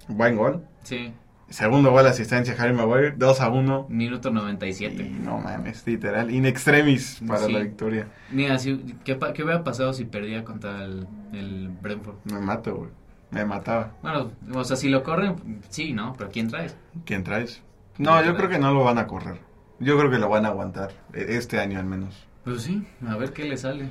[0.07, 0.63] Buen gol.
[0.83, 1.13] sí,
[1.49, 3.87] Segundo gol, asistencia Harry Maguire, 2 a 1.
[3.89, 5.09] minuto Y 97.
[5.23, 7.51] no mames, literal, in extremis para Sí.
[7.51, 8.07] la victoria.
[8.31, 12.15] Mira, si, ¿qué, ¿qué hubiera pasado si perdía contra el, el Brentford?
[12.25, 12.89] Me mato, güey.
[13.31, 13.91] Me mataba.
[14.01, 15.35] Bueno, o sea, si lo corren,
[15.69, 16.13] sí, ¿no?
[16.17, 16.75] Pero ¿quién traes?
[17.05, 17.61] ¿Quién traes?
[17.97, 19.39] No, yo creo que no lo van a correr.
[19.79, 22.27] Yo creo que lo van a aguantar, e- este año al menos.
[22.43, 23.85] Pues sí, a ver qué le sale.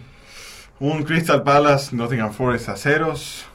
[0.80, 3.46] Un Crystal Palace, Nottingham Forest a ceros.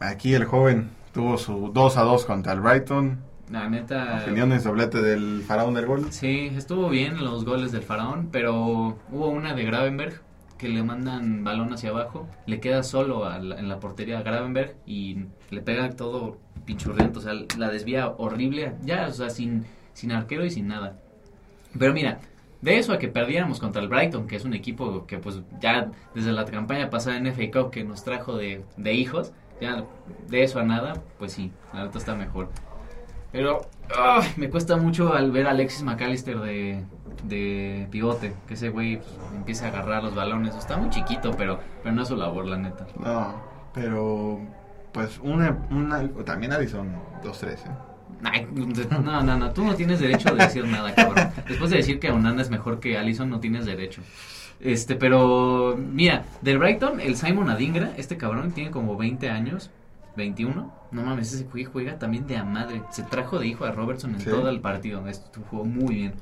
[0.00, 3.20] Aquí el joven tuvo su 2 a 2 contra el Brighton.
[3.52, 4.20] La neta.
[4.22, 6.06] Opiniones, doblete del faraón del gol.
[6.10, 10.22] Sí, estuvo bien los goles del faraón, pero hubo una de Gravenberg
[10.56, 14.22] que le mandan balón hacia abajo, le queda solo a la- en la portería a
[14.22, 19.64] Gravenberg y le pega todo pinchurriento, o sea, la desvía horrible, ya, o sea, sin,
[19.92, 20.96] sin arquero y sin nada.
[21.78, 22.20] Pero mira,
[22.60, 25.90] de eso a que perdiéramos contra el Brighton, que es un equipo que pues ya
[26.14, 29.84] desde la campaña pasada en FA Cup que nos trajo de, de hijos, ya
[30.28, 32.48] de eso a nada, pues sí, la neta está mejor.
[33.32, 33.62] Pero
[34.36, 36.84] me cuesta mucho al ver a Alexis McAllister de,
[37.24, 40.54] de pivote, que ese güey pues, empiece a agarrar los balones.
[40.54, 42.86] Está muy chiquito, pero, pero no es su labor, la neta.
[42.98, 43.34] No,
[43.74, 44.40] pero
[44.92, 47.56] pues una, una también Addison 2-3, ¿eh?
[48.24, 51.30] Ay, no, no, no, tú no tienes derecho de decir nada, cabrón.
[51.48, 54.00] Después de decir que Onana es mejor que Allison, no tienes derecho.
[54.60, 59.70] Este, pero mira, del Brighton, el Simon Adingra, este cabrón tiene como 20 años
[60.16, 60.72] 21.
[60.90, 62.82] No mames, ese juega, juega también de a madre.
[62.90, 64.30] Se trajo de hijo a Robertson en Sí.
[64.30, 65.06] todo el partido.
[65.08, 66.14] Esto jugó muy bien.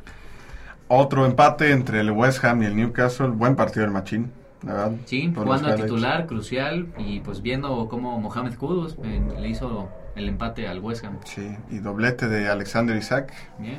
[0.89, 3.29] Otro empate entre el West Ham y el Newcastle.
[3.29, 4.33] Buen partido del Machín,
[4.65, 4.93] la verdad.
[5.05, 6.89] Sí, jugando a titular, crucial.
[6.99, 11.19] Y pues viendo cómo Mohamed Kudus eh, le hizo el empate al West Ham.
[11.25, 13.33] Sí, y doblete de Alexander Isaac.
[13.59, 13.79] Bien.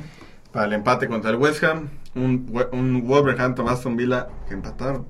[0.52, 1.88] Para el empate contra el West Ham.
[2.14, 5.06] Un, un Wolverhampton Aston Villa que empataron.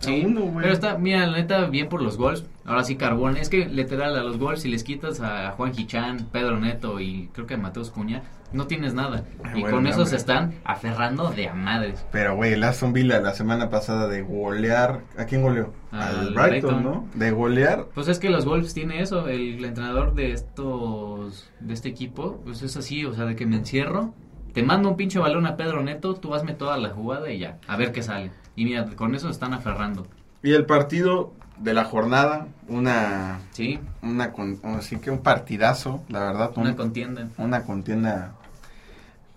[0.00, 0.62] Sí, A uno, güey.
[0.62, 2.44] pero está, mira, la neta, bien por los gols.
[2.64, 3.36] Ahora sí, Carbón.
[3.36, 7.28] Es que literal, a los gols, si les quitas a Juan Gichan, Pedro Neto y
[7.32, 8.22] creo que a Mateus Cuña,
[8.52, 9.24] no tienes nada.
[9.44, 12.04] Ay, y bueno, con eso se están aferrando de a madres.
[12.12, 15.00] Pero, güey, el Aston Villa la semana pasada de golear.
[15.16, 15.72] ¿A quién goleó?
[15.90, 16.84] Al Al Brighton, Brighton.
[16.84, 17.08] ¿no?
[17.14, 17.86] De golear.
[17.94, 22.62] Pues es que los Wolves tiene eso, el, entrenador de estos, de este equipo, pues
[22.62, 24.14] es así, o sea, de que me encierro,
[24.52, 27.58] te mando un pinche balón a Pedro Neto, tú hazme toda la jugada y ya,
[27.66, 28.30] a ver qué sale.
[28.56, 30.06] Y mira, con eso están aferrando,
[30.42, 33.40] Y el partido de la jornada, una.
[33.52, 33.78] ¿sí?
[34.02, 34.32] una
[34.76, 36.50] así que un partidazo, la verdad.
[36.56, 37.28] un- Una contienda.
[37.38, 38.32] una contienda,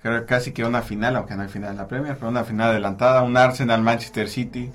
[0.02, 2.72] creo casi que una final, aunque no hay final en la Premier, pero una final
[2.72, 4.72] adelantada, un Arsenal-Manchester City,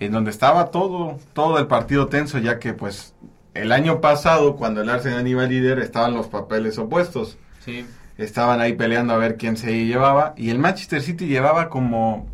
[0.00, 3.14] en donde estaba todo, todo el partido tenso, ya que pues
[3.54, 7.36] el año pasado, cuando el Arsenal iba líder, estaban los papeles opuestos.
[7.60, 7.86] Sí,
[8.18, 12.26] Estaban ahí peleando a ver quién se llevaba, y el Manchester City llevaba como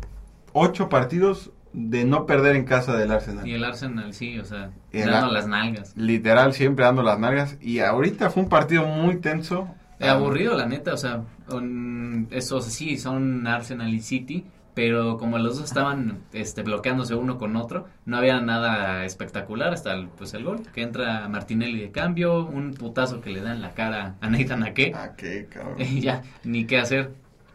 [0.59, 3.47] ocho partidos de no perder en casa del Arsenal.
[3.47, 5.95] y el Arsenal, sí, o sea, el dando las nalgas.
[5.95, 9.67] Literal, siempre dando las nalgas, y ahorita fue un partido muy tenso.
[9.99, 15.37] Eh, aburrido, la neta, o sea, un- esos sí, son Arsenal y City, pero como
[15.39, 20.33] los dos estaban este, bloqueándose uno con otro, no había nada espectacular hasta el, pues,
[20.33, 24.15] el gol, que entra Martinelli de cambio, un putazo que le da en la cara
[24.21, 25.75] a Nathan Ake, Ah, qué cabrón.
[25.79, 27.11] y ya, ni qué hacer.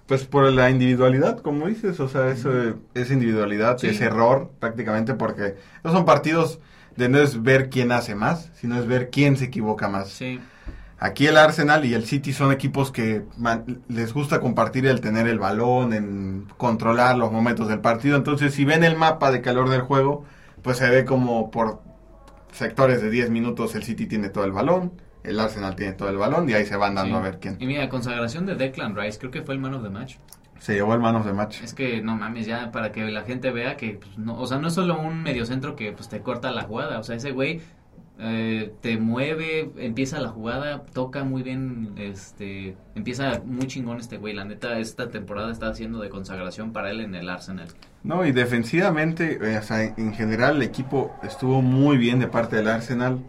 [0.06, 2.50] Pues por la individualidad, como dices, o sea, eso,
[2.92, 3.86] esa individualidad, Sí.
[3.88, 6.60] ese error prácticamente, porque no son partidos
[6.96, 10.08] de no es ver quién hace más, sino es ver quién se equivoca más.
[10.10, 10.40] Sí,
[10.96, 15.26] Aquí el Arsenal y el City son equipos que man- les gusta compartir el tener
[15.26, 18.16] el balón, en controlar los momentos del partido.
[18.16, 20.24] Entonces, si ven el mapa de calor del juego,
[20.62, 21.82] pues se ve como por
[22.52, 24.92] sectores de 10 minutos el City tiene todo el balón,
[25.24, 27.20] el Arsenal tiene todo el balón y ahí se van dando sí.
[27.20, 27.56] a ver quién.
[27.58, 30.16] Y mira, consagración de Declan Rice, creo que fue el man of the match.
[30.58, 31.62] Se llevó el manos de match.
[31.62, 34.58] Es que no mames, ya para que la gente vea que, pues, no, o sea,
[34.58, 37.60] no es solo un mediocentro que pues te corta la jugada, o sea, ese güey
[38.18, 44.32] eh, te mueve, empieza la jugada, toca muy bien, este, empieza muy chingón este güey,
[44.32, 47.68] la neta, esta temporada está haciendo de consagración para él en el Arsenal.
[48.04, 52.56] No, y defensivamente, eh, o sea, en general el equipo estuvo muy bien de parte
[52.56, 53.20] del Arsenal.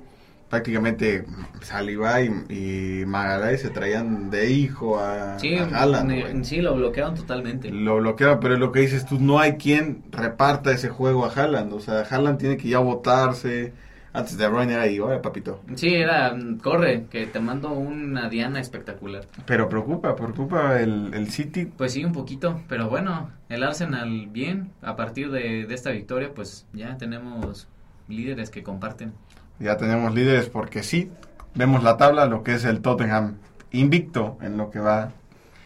[0.55, 1.25] Prácticamente
[1.61, 6.73] Saliba y, y Magalhaes se traían de hijo a, Sí, a Haaland, ne- sí, lo
[6.75, 7.69] bloquearon totalmente.
[7.71, 11.73] Lo bloquearon, pero lo que dices tú, no hay quien reparta ese juego a Haaland.
[11.73, 13.73] O sea, Haaland tiene que ya votarse.
[14.13, 15.59] Antes de Bruyne era ahí, oye papito.
[15.75, 19.25] Sí, era, corre, que te mando una diana espectacular.
[19.45, 21.65] Pero preocupa, preocupa el, el City.
[21.65, 26.31] Pues sí, un poquito, pero bueno, el Arsenal bien, a partir de, de esta victoria,
[26.33, 27.67] pues ya tenemos
[28.07, 29.11] líderes que comparten.
[29.59, 31.09] Ya tenemos líderes porque sí,
[31.53, 33.35] vemos la tabla, lo que es el Tottenham
[33.71, 35.11] invicto en lo que va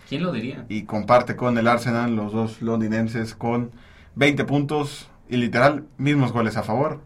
[0.08, 0.66] ¿Quién lo diría?
[0.70, 3.72] y comparte con el Arsenal, los dos londinenses con
[4.16, 7.02] 20 puntos y literal mismos goles a favor.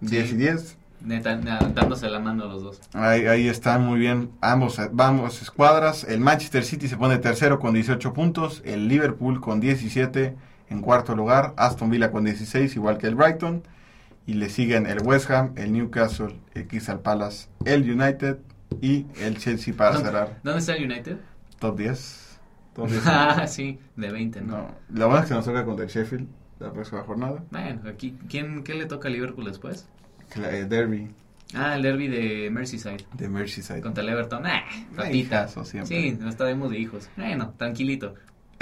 [0.00, 0.08] Sí.
[0.16, 0.78] 10 y 10.
[1.02, 2.80] Neta, na- dándose la mano los dos.
[2.94, 6.04] Ahí, ahí están muy bien ambos, ambos escuadras.
[6.04, 8.62] El Manchester City se pone tercero con 18 puntos.
[8.64, 10.34] El Liverpool con 17
[10.70, 11.52] en cuarto lugar.
[11.56, 13.62] Aston Villa con 16, igual que el Brighton.
[14.26, 18.38] Y le siguen el West Ham, el Newcastle, el Crystal Palace, el United
[18.80, 21.16] y el Chelsea para ¿Dónde, cerrar ¿Dónde está el United?
[21.58, 22.38] top 10.
[22.74, 23.02] Top 10.
[23.06, 24.56] Ah, sí, de 20, ¿no?
[24.56, 26.26] no, lo bueno es que nos toca contra el Sheffield
[26.60, 27.42] la próxima jornada.
[27.50, 29.88] Bueno, aquí, ¿quién, ¿qué le toca a Liverpool después?
[30.36, 31.10] El eh, derby
[31.54, 33.82] Ah, el derby de Merseyside de Merseyside.
[33.82, 34.46] contra el Everton.
[34.46, 34.64] Ah,
[35.12, 36.00] hijazo siempre.
[36.12, 37.10] Sí, no estaremos de hijos.
[37.16, 38.14] Bueno, tranquilito.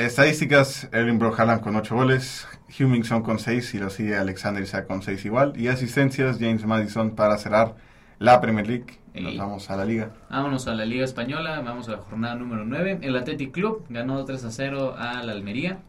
[0.06, 4.86] Estadísticas, Erling Brook Haaland con 8 goles, Hummingson con 6 y lo sigue Alexander Isaac
[4.86, 5.52] con 6 igual.
[5.56, 7.74] Y asistencias, James Madison para cerrar
[8.18, 8.86] la Premier League.
[9.12, 10.10] Y nos vamos a la liga.
[10.30, 13.00] Vámonos a la Liga Española, vamos a la jornada número 9.
[13.02, 15.80] El Athletic Club ganó 3 a 0 a la Almería.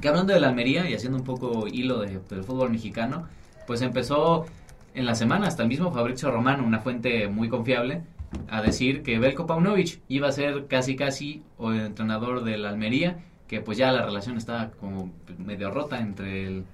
[0.00, 3.26] Que hablando de la Almería y haciendo un poco hilo de- del fútbol mexicano,
[3.66, 4.46] pues empezó
[4.94, 8.02] en la semana hasta el mismo Fabrizio Romano, una fuente muy confiable,
[8.48, 12.68] a decir que Belko Paunovic iba a ser casi casi o el entrenador de la
[12.70, 13.18] Almería,
[13.50, 16.64] que pues ya la relación estaba como medio rota entre el-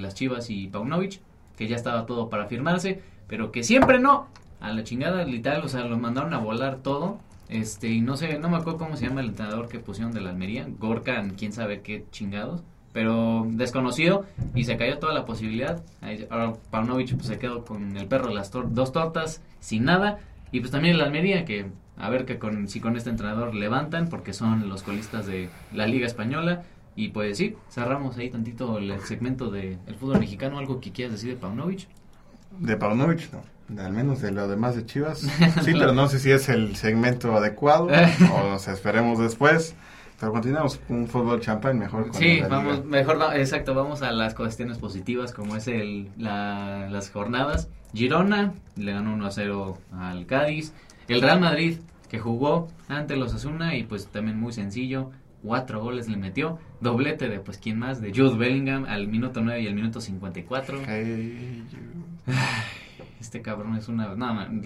[0.00, 1.20] las Chivas y Paunovic,
[1.58, 5.68] que ya estaba todo para firmarse, pero que siempre no, a la chingada literal, o
[5.68, 7.18] sea, los mandaron a volar todo.
[7.50, 10.22] Este, y no sé, no me acuerdo cómo se llama el entrenador que pusieron de
[10.22, 12.62] la Almería, Gorkan, quién sabe qué chingados,
[12.94, 15.82] pero desconocido y se cayó toda la posibilidad.
[16.30, 20.18] Ahora Paunovic pues, se quedó con el perro las dos tortas, sin nada.
[20.50, 24.08] Y pues también el Almería, que a ver que con, si con este entrenador levantan,
[24.08, 26.62] porque son los colistas de la Liga Española.
[26.94, 30.58] Y pues sí, cerramos ahí tantito el segmento del fútbol mexicano.
[30.58, 31.88] ¿Algo que quieras decir de Paunovic?
[32.58, 33.40] De Paunovic, no.
[33.68, 35.20] De- al menos de lo demás de Chivas.
[35.62, 37.86] Sí, pero no sé si es el segmento adecuado
[38.34, 39.74] o nos esperemos después.
[40.20, 42.08] Pero continuamos con un fútbol champán mejor.
[42.10, 42.86] con Sí, vamos, liga.
[42.88, 47.68] mejor, va- exacto, vamos a las cuestiones positivas como es el, la- las jornadas.
[47.94, 50.72] Girona le ganó 1 a 0 al Cádiz.
[51.14, 55.10] El Real Madrid que jugó ante los Asuna y pues también muy sencillo,
[55.42, 56.58] cuatro goles le metió.
[56.80, 60.80] Doblete de pues quién más, de Jude Bellingham al minuto 9 y al minuto 54.
[60.86, 61.64] Hey.
[63.20, 64.08] Este cabrón es una...
[64.14, 64.62] No, man,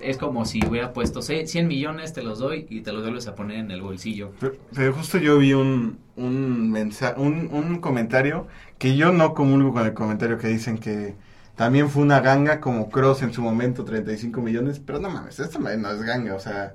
[0.00, 3.26] es como si hubiera puesto "Sí, 100 millones, te los doy y te los vuelves
[3.28, 4.32] a poner en el bolsillo.
[4.40, 8.46] Pero, pero justo yo vi un, un, mensa- un, un comentario
[8.78, 11.14] que yo no comulgo con el comentario que dicen que
[11.56, 14.80] también fue una ganga como Cross en su momento, 35 millones.
[14.84, 16.74] Pero no mames, esto no es ganga, o sea,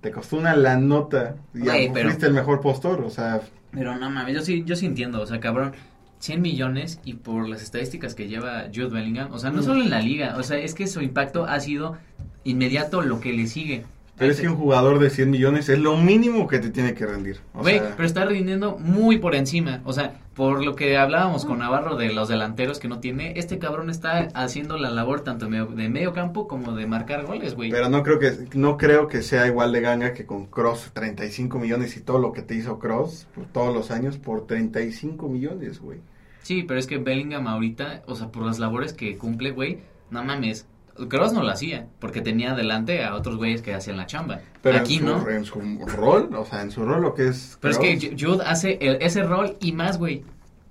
[0.00, 3.40] te costó una la nota y pero- fuiste el mejor postor, o sea,
[3.72, 5.72] Pero no mames, yo sí, yo sí entiendo, o sea, cabrón,
[6.18, 9.90] 100 millones y por las estadísticas que lleva Jude Bellingham, o sea, no solo en
[9.90, 11.96] la liga, o sea, es que su impacto ha sido
[12.44, 13.84] inmediato lo que le sigue.
[14.20, 17.06] Pero es que un jugador de 100 millones es lo mínimo que te tiene que
[17.06, 17.40] rendir.
[17.54, 19.80] O sea, pero está rindiendo muy por encima.
[19.86, 23.58] O sea, por lo que hablábamos con Navarro de los delanteros que no tiene, este
[23.58, 27.54] cabrón está haciendo la labor tanto de medio, de medio campo como de marcar goles,
[27.54, 27.70] güey.
[27.70, 31.58] Pero no creo que no creo que sea igual de ganga que con Cross 35
[31.58, 35.80] millones y todo lo que te hizo Cross por todos los años por 35 millones,
[35.80, 36.00] güey.
[36.42, 39.78] Sí, pero es que Bellingham ahorita, o sea, por las labores que cumple, güey,
[40.10, 40.66] no mames.
[41.08, 44.40] Kroos no lo hacía, porque tenía delante a otros güeyes que hacían la chamba.
[44.62, 45.28] Pero Aquí en su, no.
[45.28, 45.60] en su
[45.96, 48.98] rol, o sea, en su rol lo que es Pero es que Jude hace el-
[49.00, 50.24] ese rol y más, güey.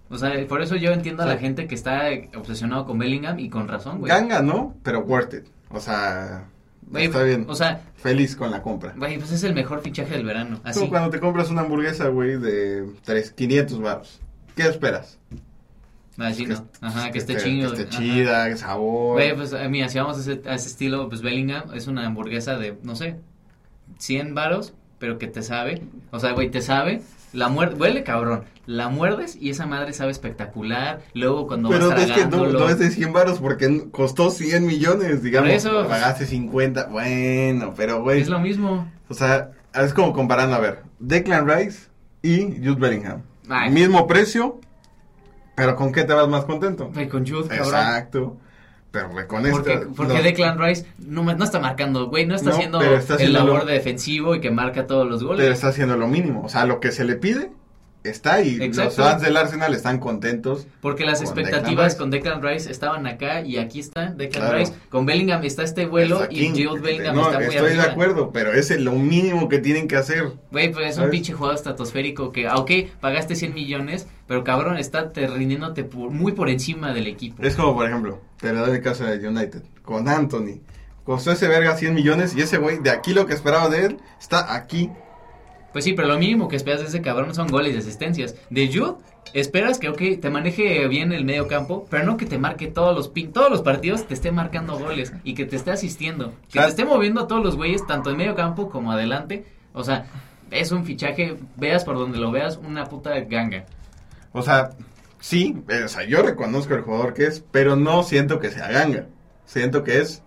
[0.10, 2.04] O sea, por eso yo entiendo a la gente que está
[2.36, 4.10] obsesionado con Bellingham y con razón, güey.
[4.12, 4.76] ganga, ¿no?
[4.84, 5.46] Pero worth it.
[5.70, 6.46] O sea,
[6.88, 7.46] Güey, está bien.
[7.48, 8.94] O sea, Feliz con la compra.
[8.98, 10.56] güey, pues es el mejor fichaje del verano.
[10.58, 10.88] Tú Así.
[10.90, 14.20] cuando te compras una hamburguesa, güey, de 3, 500 baros,
[14.56, 15.20] ¿qué esperas?
[16.20, 16.68] Así Que no.
[16.82, 17.74] Ajá, que, esté chido.
[17.74, 18.04] Que esté ajá.
[18.04, 19.14] chida, que sabor.
[19.14, 22.58] Güey, pues mira, si vamos a ese, a ese estilo, pues Bellingham es una hamburguesa
[22.58, 23.18] de, no sé,
[23.98, 25.82] 100 varos, pero que te sabe.
[26.12, 27.02] O sea, güey, te sabe.
[27.32, 28.44] La muer huele cabrón.
[28.66, 31.02] La muerdes y esa madre sabe espectacular.
[31.14, 34.66] Luego cuando Pero vas es que no, no es de 100 baros porque costó 100
[34.66, 35.50] millones, digamos.
[35.50, 36.88] Por eso, pues- pagaste 50.
[36.88, 38.22] Bueno, pero güey.
[38.22, 38.92] es lo mismo.
[39.10, 41.88] O sea, es como comparando, a ver, Declan Rice
[42.22, 43.22] y Jude Bellingham.
[43.48, 43.72] Ay.
[43.72, 44.60] Mismo precio,
[45.60, 46.92] pero ¿con qué te vas más contento?
[47.12, 47.66] Con Jude, cabrón.
[47.68, 48.38] Exacto.
[48.92, 49.88] Pero con Porque, esto.
[49.96, 50.24] porque no.
[50.24, 53.66] Declan Rice no, no está marcando, güey, no está No, haciendo está el labor lo-
[53.66, 55.42] de defensivo y que marca todos los goles.
[55.44, 56.42] Pero está haciendo lo mínimo.
[56.44, 57.52] O sea, lo que se le pide
[58.10, 58.84] está y Exacto.
[58.84, 60.68] los fans del Arsenal están contentos.
[60.82, 64.58] Porque las con expectativas Declan con Declan Rice estaban acá y aquí está Declan Claro.
[64.58, 64.74] Rice.
[64.90, 66.50] Con Bellingham está este vuelo Está y.
[66.66, 67.84] Jude Bellingham No, está muy estoy arriba.
[67.86, 70.32] de acuerdo, pero ese es lo mínimo que tienen que hacer.
[70.52, 74.78] Güey, pues es un pinche jugador estratosférico que, ah, ok, pagaste 100 millones, pero cabrón,
[74.78, 77.42] está te rindiéndote por- muy por encima del equipo.
[77.44, 80.60] Es como, por ejemplo, te le doy el caso de United, con Anthony.
[81.04, 83.98] Costó ese verga 100 millones y ese güey, de aquí lo que esperaba de él,
[84.20, 84.92] está aquí.
[85.72, 88.36] Pues sí, pero lo mínimo que esperas de ese cabrón son goles y asistencias.
[88.50, 88.96] De Jude,
[89.34, 92.96] esperas que, ok, te maneje bien el medio campo, pero no que te marque todos
[92.96, 96.34] los pin todos los partidos, te esté marcando goles y que te esté asistiendo.
[96.52, 99.46] Que te esté moviendo a todos los güeyes, tanto en medio campo como adelante.
[99.74, 100.06] O sea,
[100.52, 103.66] es un fichaje, veas por donde lo veas, una puta ganga.
[104.32, 104.72] O sea,
[105.20, 108.72] sí, eh, o sea, yo reconozco el jugador que es, pero no siento que sea
[108.72, 109.08] ganga.
[109.46, 110.24] Siento que es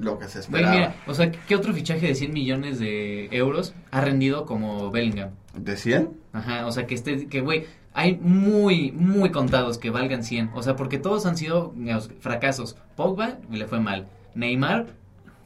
[0.00, 0.74] lo que se esperaba.
[0.74, 5.30] mira, o sea, ¿qué otro fichaje de 100 millones de euros ha rendido como Bellingham?
[5.54, 6.10] ¿De 100?
[6.32, 10.50] Ajá, o sea, que esté, que güey, hay muy, muy contados que valgan 100.
[10.54, 12.76] O sea, porque todos han sido digamos, fracasos.
[12.96, 14.08] Pogba le fue mal.
[14.34, 14.86] Neymar,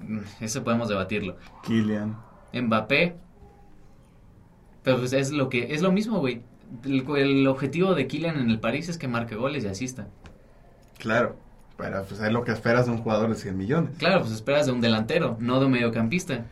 [0.01, 1.37] mm, eso podemos debatirlo.
[1.65, 2.17] Kylian.
[2.53, 3.17] Mbappé,
[4.85, 6.43] pero pues es lo que, es lo mismo, güey.
[6.85, 10.07] El, el objetivo de Kylian en el París es que marque goles y asista.
[10.99, 11.37] Claro.
[11.77, 13.91] Pero pues es lo que esperas de un jugador de 100 millones.
[13.99, 16.45] Claro, pues esperas de un delantero, no de un mediocampista.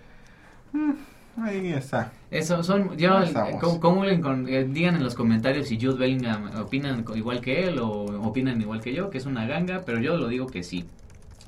[1.41, 2.13] Ahí está.
[2.31, 3.25] Eso son, ya.
[3.61, 7.89] ¿cómo- cómo eh, digan en los comentarios si Jude Bellingham opinan igual que él o
[8.27, 10.85] opinan igual que yo, que es una ganga, pero yo lo digo que sí.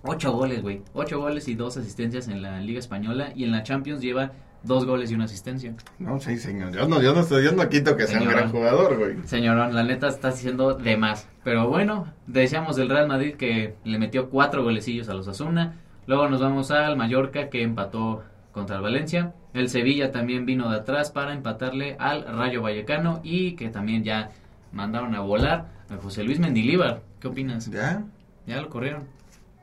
[0.02, 0.82] Ocho goles, güey.
[0.94, 4.32] Ocho goles y dos asistencias en la Liga Española y en la Champions lleva
[4.64, 5.74] dos goles y una asistencia.
[5.98, 6.72] No, sí, señor.
[6.72, 9.16] Yo no, yo no estoy, yo no quito que sea un gran jugador, güey.
[9.24, 11.28] Señorón, la neta está haciendo de más.
[11.44, 15.76] Pero bueno, decíamos del Real Madrid que le metió cuatro golecillos a los Asuna.
[16.06, 19.34] Luego nos vamos al Mallorca que empató contra el Valencia.
[19.52, 24.30] El Sevilla también vino de atrás para empatarle al Rayo Vallecano y que también ya
[24.72, 27.02] mandaron a volar a José Luis Mendilíbar.
[27.20, 27.70] ¿Qué opinas?
[27.70, 28.02] ¿Ya?
[28.46, 29.04] ¿Ya lo corrieron?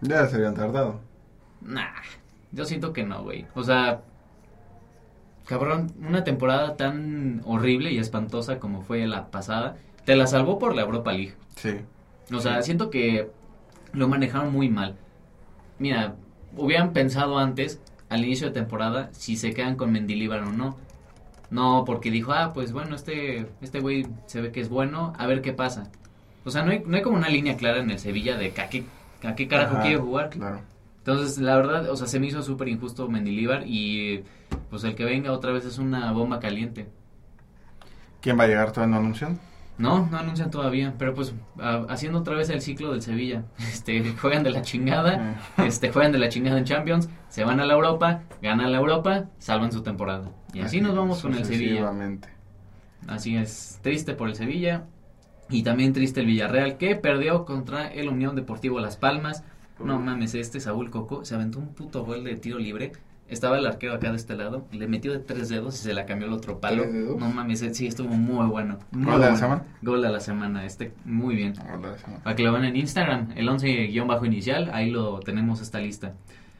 [0.02, 1.00] Ya se habían tardado.
[1.62, 1.92] Nah.
[2.52, 3.46] Yo siento que no, güey.
[3.56, 4.02] O sea,
[5.46, 10.76] cabrón, una temporada tan horrible y espantosa como fue la pasada, te la salvó por
[10.76, 11.36] la Europa League.
[11.56, 11.78] Sí.
[12.34, 13.30] O sea, siento que
[13.94, 14.96] lo manejaron muy mal.
[15.80, 16.16] Mira,
[16.56, 20.78] hubieran pensado antes, al inicio de temporada, si se quedan con Mendilibar o no.
[21.50, 25.28] No, porque dijo, ah, pues bueno, este este güey se ve que es bueno, a
[25.28, 25.92] ver qué pasa.
[26.46, 28.62] O sea, no hay, no hay como una línea clara en el Sevilla de que
[28.62, 28.86] a qué,
[29.24, 30.30] a qué carajo Ajá, quiere jugar.
[30.30, 30.62] Claro.
[31.02, 34.24] Entonces, la verdad, o sea, se me hizo súper injusto Mendilibar y
[34.70, 36.88] pues el que venga otra vez es una bomba caliente.
[38.22, 39.40] ¿Quién va a llegar todavía no anuncian?
[39.78, 43.46] No, no anuncian todavía, pero pues a- haciendo otra vez el ciclo del Sevilla.
[43.58, 47.66] Este, juegan de la chingada, este, juegan de la chingada en Champions, se van a
[47.66, 50.30] la Europa, ganan la Europa, salvan su temporada.
[50.54, 51.82] Y así nos vamos con el Sevilla.
[53.08, 54.84] Así es, triste por el Sevilla
[55.50, 59.44] y también triste el Villarreal que perdió contra el Unión Deportivo Las Palmas.
[59.86, 62.92] No mames, este Saúl Coco se aventó un puto gol de tiro libre.
[63.28, 66.06] Estaba el arquero acá de este lado, le metió de tres dedos y se la
[66.06, 66.82] cambió el otro palo.
[66.82, 67.18] ¿Tres dedos?
[67.18, 68.78] No mames, sí, estuvo muy bueno.
[68.92, 69.64] Muy ¿Gol de la semana?
[69.82, 71.54] Gol de la semana, este, muy bien.
[71.74, 76.14] Hola, esa- Para que lo vean en Instagram, el 11-inicial, ahí lo tenemos esta lista.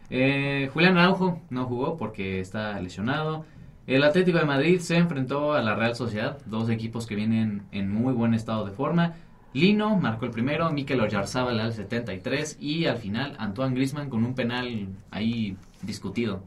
[0.10, 3.46] Eh, Julián Araujo no jugó porque está lesionado.
[3.88, 7.92] El Atlético de Madrid se enfrentó a la Real Sociedad, dos equipos que vienen en
[7.92, 9.14] muy buen estado de forma.
[9.54, 14.34] Lino marcó el primero, Mikel Oyarzábal al 73 y al final Antoine Griezmann con un
[14.34, 16.44] penal ahí discutido.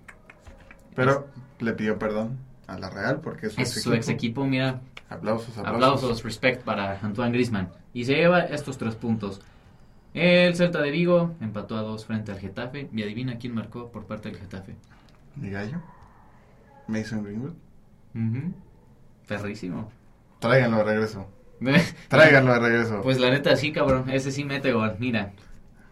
[0.94, 1.28] Pero
[1.60, 4.80] le pidió perdón a la Real porque es su, Es su ex equipo, mira,
[5.10, 5.76] Aplausos, aplausos.
[5.76, 7.68] Aplausos, respect para Antoine Griezmann.
[7.92, 9.40] Y se lleva estos tres puntos.
[10.14, 12.88] El Celta de Vigo empató a dos frente al Getafe.
[12.92, 14.76] Y adivina quién marcó por parte del Getafe.
[15.36, 15.80] Mi gallo.
[16.88, 17.54] Mason Greenwood.
[18.14, 18.54] Ujú.
[19.26, 19.90] Perrísimo.
[20.38, 21.28] Tráiganlo de regreso.
[22.08, 23.00] Tráiganlo de regreso.
[23.02, 24.08] Pues la neta sí, cabrón.
[24.10, 24.94] Ese sí mete gol.
[24.98, 25.32] Mira,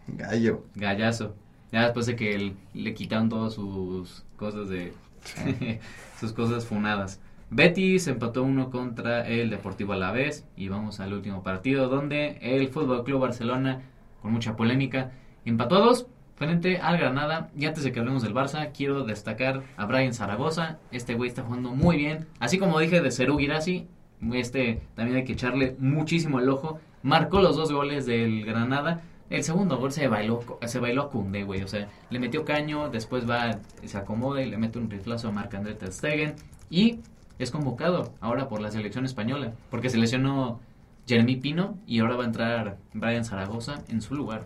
[0.07, 0.63] Gallo.
[0.75, 1.35] gallazo.
[1.71, 4.93] Ya después de que el- le quitaron todas sus cosas de...
[6.19, 7.19] sus cosas funadas.
[7.49, 13.03] Betis empató uno contra el Deportivo Alavés y vamos al último partido donde el Fútbol
[13.03, 13.81] Club Barcelona
[14.21, 15.11] con mucha polémica
[15.45, 19.61] empató a dos frente al Granada y antes de que hablemos del Barça quiero destacar
[19.77, 23.87] a Brian Zaragoza este güey está jugando muy bien así como dije de Serú Girassi
[24.33, 26.79] este también hay que echarle muchísimo el ojo.
[27.01, 29.01] Marcó los dos goles del Granada.
[29.29, 32.89] El segundo gol se bailó se bailó a Koundé, güey, o sea, le metió caño,
[32.89, 36.35] después va, se acomoda y le mete un riflazo a Marc-André Ter Stegen
[36.69, 36.99] y
[37.39, 40.59] es convocado ahora por la selección española, porque se lesionó
[41.07, 44.45] Jeremy Pino y ahora va a entrar Brian Zaragoza en su lugar.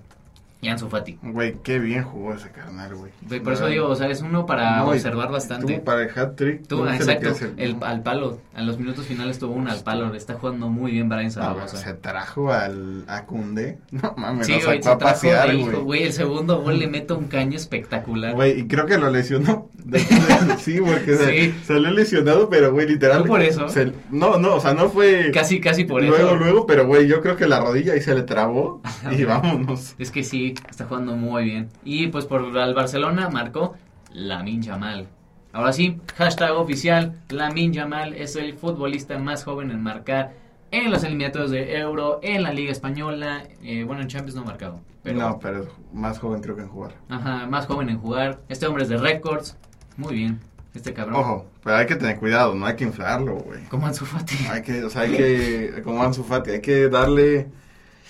[0.60, 1.20] Y Ansu Fati.
[1.22, 3.12] Güey, qué bien jugó ese carnal, güey.
[3.28, 5.72] Güey, Por eso digo, o sea, es uno para No, observar bastante.
[5.72, 6.66] Tuvo para el hat-trick.
[6.68, 10.14] Tú, no sé exacto, el, al palo, a los minutos finales tuvo un al palo,
[10.16, 11.78] está jugando muy bien Brian No, Zaragoza.
[11.78, 13.24] se trajo al, a.
[13.91, 15.76] No mames, Sí, lo güey, sacó a se trajo pasear, güey.
[15.84, 18.34] güey, el segundo gol le mete un caño espectacular.
[18.34, 19.70] Güey, y creo que lo lesionó.
[20.60, 21.55] sí, porque se- Sí.
[21.66, 23.20] salió lesionado, pero güey, literal.
[23.20, 23.70] ¿Fue por eso?
[23.70, 25.32] se- no, no, o sea, no fue.
[25.32, 26.36] Casi, casi por luego, eso.
[26.36, 28.82] luego, pero güey, yo creo que la rodilla ahí se le trabó.
[29.12, 29.95] y vámonos.
[29.99, 31.69] Es que sí, está jugando muy bien.
[31.83, 33.75] Y pues por el Barcelona marcó
[34.13, 35.07] Lamin Yamal.
[35.53, 40.33] Ahora sí, hashtag oficial, Lamin Yamal es el futbolista más joven en marcar
[40.71, 44.45] en los eliminatorios de Euro, en la Liga Española, eh, bueno, en Champions no ha
[44.45, 44.81] marcado.
[45.03, 46.91] Pero, No, pero es más joven creo que en jugar.
[47.09, 48.39] Ajá, más joven en jugar.
[48.49, 49.55] Este hombre es de récords.
[49.95, 50.39] Muy bien,
[50.73, 51.15] este cabrón.
[51.15, 53.63] Ojo, pero hay que tener cuidado, no hay que inflarlo, güey.
[53.65, 54.35] Como Ansu Fati.
[54.51, 57.47] Hay que, o sea, hay que, como Ansu Fati, hay que darle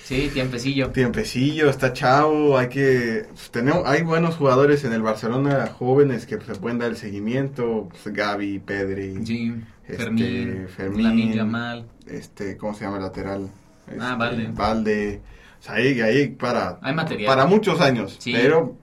[0.07, 0.91] Sí, tiempecillo.
[0.91, 6.37] tiempecillo, está chavo, hay que, pues, tenemos, hay buenos jugadores en el Barcelona, jóvenes que
[6.37, 9.53] pues, se pueden dar el seguimiento, pues, Gaby, Pedri, Sí,
[9.85, 11.03] Este, Fermín, Fermín.
[11.03, 11.85] Lamin Yamal.
[12.07, 13.49] este, ¿cómo se llama el lateral?
[13.87, 14.47] Este, Ah, Valde.
[14.53, 15.21] Valde.
[15.59, 17.27] O sea, ahí, ahí para, Hay material.
[17.27, 18.31] para muchos años, Sí.
[18.31, 18.75] pero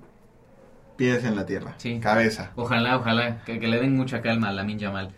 [0.97, 2.01] pies en la tierra, Sí.
[2.01, 2.53] cabeza.
[2.55, 5.11] Ojalá, ojalá, que, que le den mucha calma a Lamin Yamal.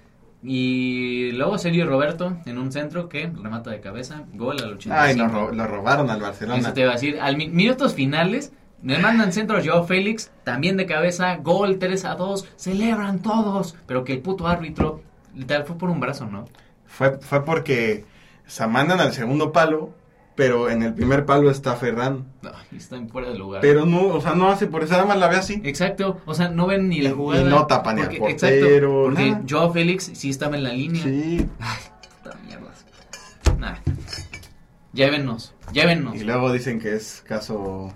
[0.49, 4.95] Y luego Sergio Roberto en un centro que remata de cabeza, gol al 85.
[4.97, 6.61] Ay, lo, ro- lo robaron al Barcelona.
[6.61, 10.77] Eso te iba a decir, al mi- minutos finales me mandan centro Joao Félix, también
[10.77, 15.01] de cabeza, gol 3 a 2, celebran todos, pero que el puto árbitro
[15.35, 16.45] literal fue por un brazo, ¿no?
[16.87, 18.05] Fue, fue porque
[18.47, 19.91] se mandan al segundo palo,
[20.37, 22.27] pero en el primer palo está Ferran.
[22.43, 23.63] Ay, está en fuera de lugar.
[23.63, 25.61] Pero no, o sea, no hace por eso, nada más la ve así.
[25.65, 27.43] Exacto, o sea, no ven ni la jugada.
[27.43, 29.43] y no tapan ni al portero, porque nada.
[29.49, 31.03] Joao Félix sí estaba en la línea.
[31.03, 31.49] Sí.
[31.59, 31.79] Ay,
[32.23, 32.67] puta mierda.
[33.59, 33.77] Nah.
[34.93, 36.15] Llévennos, llévennos.
[36.17, 37.93] Y luego dicen que es caso.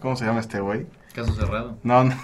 [0.00, 0.86] ¿Cómo se llama este güey?
[1.14, 1.78] Caso cerrado.
[1.82, 2.14] No, no.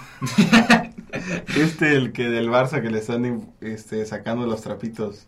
[1.57, 5.27] este, el que del Barça que le están este, sacando los trapitos.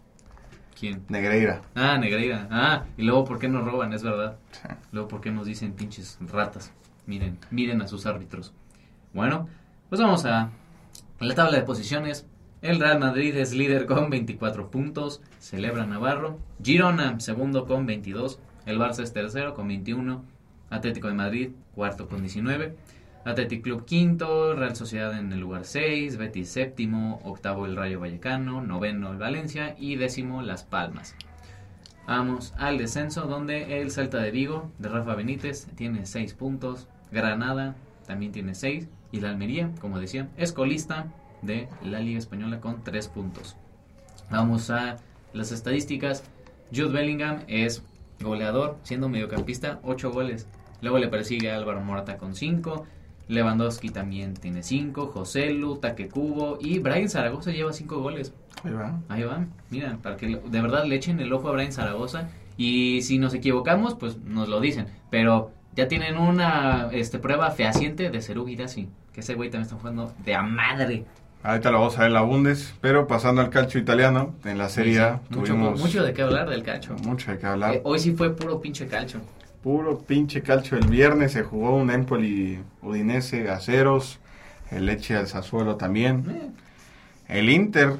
[0.78, 1.03] ¿Quién?
[1.09, 1.61] Negreira.
[1.73, 2.47] Ah, Negreira.
[2.51, 3.93] Ah, y luego, ¿por qué nos roban?
[3.93, 4.38] Es verdad.
[4.51, 4.67] Sí.
[4.91, 6.71] Luego, ¿por qué nos dicen pinches ratas?
[7.05, 8.53] Miren, miren a sus árbitros.
[9.13, 9.47] Bueno,
[9.89, 10.51] pues vamos a
[11.19, 12.26] la tabla de posiciones,
[12.61, 16.39] el Real Madrid es líder con 24 puntos, celebra Navarro.
[16.63, 18.39] Girona, segundo con 22.
[18.65, 20.23] El Barça es tercero con 21.
[20.71, 22.76] Atlético de Madrid, cuarto con 19.
[23.26, 28.61] Athletic Club quinto, Real Sociedad en el lugar 6, Betis séptimo, octavo el Rayo Vallecano,
[28.61, 31.15] noveno el Valencia y décimo Las Palmas.
[32.07, 37.76] Vamos al descenso donde el Celta de Vigo de Rafa Benítez tiene 6 puntos, Granada
[38.05, 41.07] también tiene 6 y la Almería, como decía, es colista
[41.41, 43.57] de la Liga Española con 3 puntos.
[44.30, 44.97] Vamos a
[45.34, 46.23] las estadísticas.
[46.71, 47.84] Jude Bellingham es
[48.19, 50.47] goleador, siendo mediocampista, 8 goles.
[50.82, 52.86] Luego le persigue Álvaro Morata con 5.
[53.28, 55.07] Lewandowski también tiene 5.
[55.07, 55.80] José Lu,
[56.59, 58.34] y Brian Zaragoza lleva 5 goles.
[58.63, 58.99] Ahí va.
[59.09, 59.45] Ahí va.
[59.69, 62.30] Mira, para que de verdad le echen el ojo a Brian Zaragoza.
[62.57, 64.88] Y si nos equivocamos, pues nos lo dicen.
[65.09, 68.88] Pero ya tienen una este, prueba fehaciente de Seru Girassi.
[69.13, 71.05] Que ese güey también está jugando de a madre.
[71.43, 74.99] Ahorita lo vamos a ver la Bundes, pero pasando al calcio italiano, en la Serie
[74.99, 75.36] A Sí, sí.
[75.36, 76.95] Mucho, tuvimos mucho de qué hablar del calcio.
[77.03, 77.76] mucho de qué hablar.
[77.76, 79.21] Eh, hoy sí fue puro pinche calcio.
[79.66, 80.78] Puro pinche calcio.
[80.78, 84.20] El viernes se jugó un Empoli Udinese a ceros.
[84.70, 86.24] El Leche al Sassuolo también.
[86.30, 87.95] Eh, El Inter.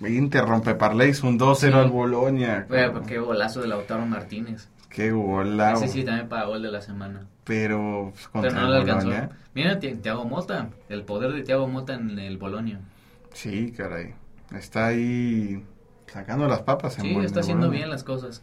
[0.00, 1.78] El Inter rompe parlays un 2-0 Sí.
[1.84, 2.66] al Bolonia.
[2.68, 4.66] Güey, pues qué golazo de Lautaro Martínez.
[4.90, 5.76] Qué golado.
[5.76, 7.24] Ese sí también para gol de la semana.
[7.44, 9.10] Pero pues, contra Pero no le alcanzó.
[9.54, 10.70] Mira, Ti- Thiago Mota.
[10.88, 12.80] El poder de Thiago Mota en el Bolonia.
[13.32, 14.12] Sí, caray.
[14.52, 15.62] Está ahí
[16.08, 16.98] sacando las papas.
[16.98, 18.42] en Sí, buen- está en haciendo bien las cosas.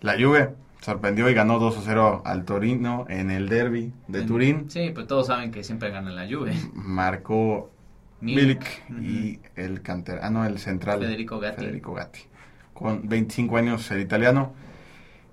[0.00, 4.70] La Juve sorprendió y ganó 2-0 al Torino en el derby de En- Turín.
[4.70, 6.52] Sí, pero todos saben que siempre gana la Juve.
[6.74, 7.70] Marcó
[8.20, 8.64] Milik.
[9.00, 11.00] Y el canterano, el central.
[11.00, 11.62] Federico Gatti.
[11.62, 12.20] Federico Gatti.
[12.74, 14.52] Con 25 años el italiano.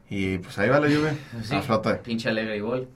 [0.09, 1.13] Y pues ahí va la Juve.
[1.43, 1.95] Sí, a flote.
[1.95, 2.87] pinche alegre y gol.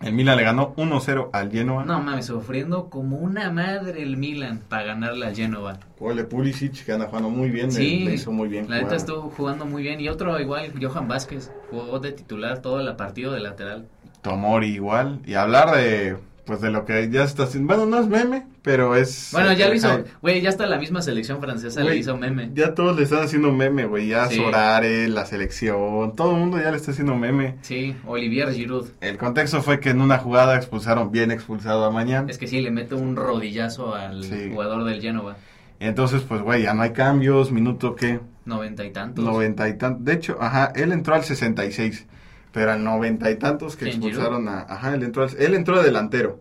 [0.00, 1.84] El Milan le ganó 1-0 al Genoa.
[1.84, 5.80] No mames, sufriendo como una madre el Milan para ganarle al Genova.
[5.98, 7.72] Gol de Pulisic, que anda jugando muy bien.
[7.72, 8.70] Sí, le, le hizo muy bien.
[8.70, 10.00] La neta estuvo jugando muy bien.
[10.00, 13.88] Y otro igual, Johan Vázquez, jugó de titular todo el partido de lateral.
[14.22, 15.20] Tomori igual.
[15.26, 16.16] Y hablar de
[16.48, 17.68] pues de lo que ya está haciendo.
[17.76, 19.28] Bueno, no es meme, pero es.
[19.32, 22.50] Bueno, ya lo hizo, güey, ya hasta la misma selección francesa le hizo meme.
[22.54, 24.08] Ya todos le están haciendo meme, güey.
[24.08, 24.36] Ya Sí.
[24.36, 27.56] Sorare, la selección, todo el mundo ya le está haciendo meme.
[27.60, 28.88] Sí, Olivier Giroud.
[29.02, 32.26] El contexto fue que en una jugada expulsaron bien expulsado a Mañana.
[32.30, 34.48] Es que sí, le mete un rodillazo al Sí.
[34.50, 35.36] jugador del Genova.
[35.80, 37.52] Y entonces, pues, güey, ya no hay cambios.
[37.52, 39.22] Minuto que Noventa y tantos.
[39.24, 40.04] noventa y tantos.
[40.04, 42.06] De hecho, ajá, él entró al 66.
[42.52, 44.60] Pero al noventa y tantos que ¿Quién, expulsaron a.
[44.62, 46.40] Ajá, él entró, él entró de delantero.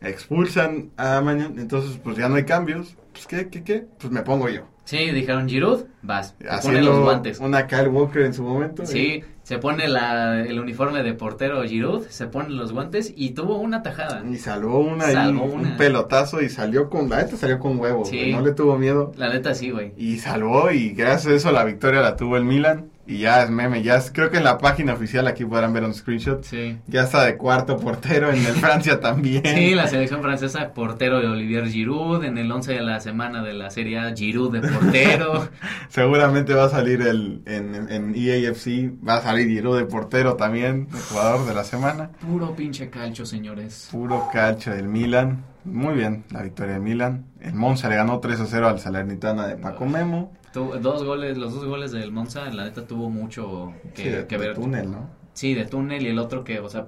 [0.00, 1.60] Expulsan a Mañana.
[1.60, 2.96] Entonces, pues ya no hay cambios.
[3.12, 3.84] Pues, ¿qué, qué, qué?
[3.98, 4.62] Pues me pongo yo.
[4.84, 6.36] Sí, dijeron Giroud, vas.
[6.38, 7.38] Te pone los guantes.
[7.38, 8.84] una Kyle Walker en su momento.
[8.86, 13.58] Sí, se pone la, el uniforme de portero Giroud, se pone los guantes y tuvo
[13.58, 14.24] una tajada.
[14.28, 15.76] Y salvó una Salvó un una.
[15.76, 18.16] pelotazo y salió con, la neta salió con Sí.
[18.18, 19.12] güey, no le tuvo miedo.
[19.16, 19.92] La neta sí, güey.
[19.96, 22.90] Y salvó y gracias a eso la victoria la tuvo el Milan.
[23.10, 25.82] Y ya es meme, ya es, creo que en la página oficial aquí podrán ver
[25.82, 26.44] un screenshot.
[26.44, 26.78] Sí.
[26.86, 29.42] Ya está de cuarto portero en el Francia también.
[29.44, 33.52] Sí, la selección francesa, portero de Olivier Giroud, en el 11 de la semana de
[33.52, 35.48] la Serie A, Giroud de portero.
[35.88, 40.86] Seguramente va a salir el, en, en EAFC, va a salir Giroud de portero también,
[40.94, 42.10] el jugador de la semana.
[42.20, 43.88] Puro pinche calcho, señores.
[43.90, 45.46] Puro calcho del Milan.
[45.64, 47.26] Muy bien, la victoria del Milan.
[47.40, 50.32] El Monza le ganó 3 a 0 al Salernitana de Paco Memo.
[50.52, 54.26] Tuvo dos goles, los dos goles del Monza, la neta tuvo mucho que, Sí, de,
[54.26, 54.54] que de ver.
[54.56, 55.08] túnel, ¿no?
[55.32, 56.86] Sí, de túnel y el otro que, o sea,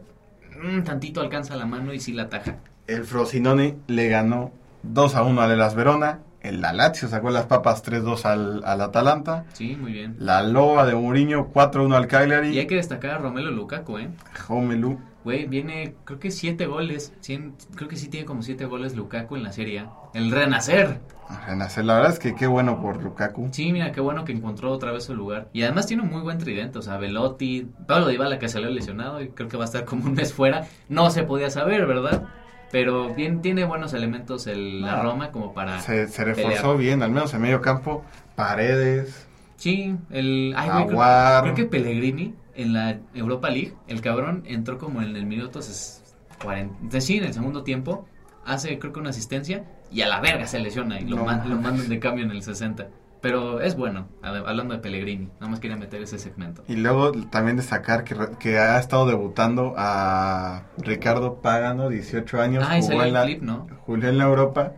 [0.62, 2.56] mm, tantito alcanza la mano y sí la ataja.
[2.88, 4.50] El Frosinone le ganó
[4.82, 6.18] 2 a 1 al Elas Verona.
[6.40, 9.44] El la Lazio sacó las papas 3-2 al, al Atalanta.
[9.52, 10.16] Sí, muy bien.
[10.18, 12.58] La Loba de Mourinho 4-1 al Y Cagliari.
[12.58, 14.10] hay que destacar a Romelo Lukaku, ¿eh?
[14.48, 14.98] Homelu.
[15.24, 17.12] Güey, viene, creo que siete goles.
[17.22, 19.86] cien- creo que sí tiene como siete goles Lukaku en la Serie.
[20.14, 21.00] El renacer.
[21.46, 21.84] Renacer.
[21.84, 23.48] La verdad es que qué bueno por Lukaku.
[23.52, 25.48] Sí, mira, qué bueno que encontró otra vez su lugar.
[25.52, 26.78] Y además tiene un muy buen tridente.
[26.78, 30.04] O sea, Velotti, Pablo Dybala que salió lesionado y creo que va a estar como
[30.06, 30.66] un mes fuera.
[30.88, 32.24] No se podía saber, ¿verdad?
[32.72, 35.02] Pero bien, tiene buenos elementos el, la No.
[35.04, 35.80] Roma como para...
[35.80, 36.76] Se, se reforzó pelear.
[36.78, 38.02] bien, al menos en medio campo.
[38.34, 39.26] Paredes.
[39.56, 40.52] Sí, el...
[40.56, 45.16] Ay, güey, creo, creo que Pellegrini en la Europa League, el cabrón entró como en
[45.16, 46.00] el minuto ses-
[46.42, 47.00] 40...
[47.00, 48.06] Sí, en el segundo tiempo.
[48.44, 51.24] Hace creo que una asistencia y a la verga se lesiona y lo, No.
[51.24, 52.88] man- lo mandan de cambio en el 60.
[53.20, 55.26] Pero es bueno, hablando de Pellegrini.
[55.38, 56.64] Nada más quería meter ese segmento.
[56.66, 62.64] Y luego también destacar que, que ha estado debutando a Ricardo Pagano, 18 años.
[62.68, 63.68] Ah, jugó en la, clip, ¿no?
[63.86, 64.72] Jugó en la Europa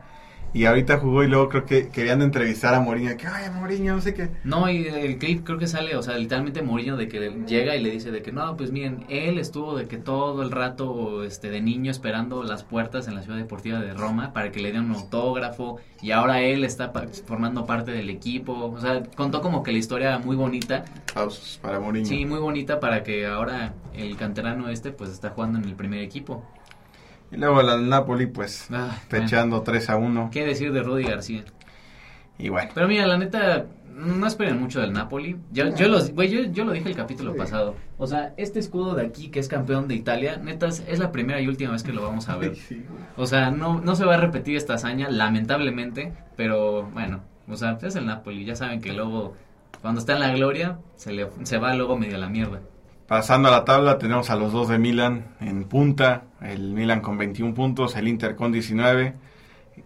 [0.54, 4.00] Y ahorita jugó y luego creo que querían entrevistar a Mourinho, que ay, Mourinho, no
[4.00, 4.30] sé qué.
[4.44, 7.82] No, y el clip creo que sale, o sea, literalmente Mourinho de que llega y
[7.82, 11.50] le dice de que no, pues miren, él estuvo de que todo el rato este
[11.50, 14.90] de niño esperando las puertas en la Ciudad Deportiva de Roma para que le dieran
[14.90, 16.92] un autógrafo y ahora él está
[17.26, 20.84] formando parte del equipo, o sea, contó como que la historia muy bonita.
[21.12, 22.06] Pausos para Mourinho.
[22.06, 25.98] Sí, muy bonita para que ahora el canterano este pues está jugando en el primer
[25.98, 26.44] equipo.
[27.34, 30.30] Y luego el Napoli, pues, Ah, fechando 3 a 1.
[30.32, 31.44] ¿Qué decir de Rudy García?
[32.38, 35.36] Y bueno, Pero mira, la neta, no esperen mucho del Napoli.
[35.52, 37.74] Yo, yo, los, yo, yo lo dije el capítulo pasado.
[37.98, 41.12] O sea, este escudo de aquí, que es campeón de Italia, neta, es, es la
[41.12, 42.54] primera y última vez que lo vamos a ver.
[43.16, 46.12] O sea, no, no se va a repetir esta hazaña, lamentablemente.
[46.36, 48.44] Pero bueno, o sea, es el Napoli.
[48.44, 49.34] Ya saben que luego,
[49.82, 52.60] cuando está en la gloria, se, le, se va luego medio a la mierda.
[53.06, 56.24] Pasando a la tabla, tenemos a los dos de Milan en punta.
[56.40, 59.14] El Milan con 21 puntos, el Inter con 19.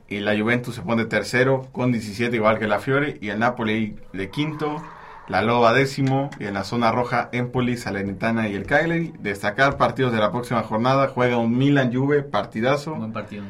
[0.08, 3.18] Y la Juventus se pone tercero con 17, igual que la Fiore.
[3.20, 4.82] Y el Napoli de quinto,
[5.28, 6.30] la Loba décimo.
[6.38, 9.12] Y en la zona roja, Empoli, Salernitana y el Cagliari.
[9.20, 11.08] Destacar partidos de la próxima jornada.
[11.08, 12.94] Juega un Milan-Juve, partidazo.
[12.94, 13.44] Buen partido.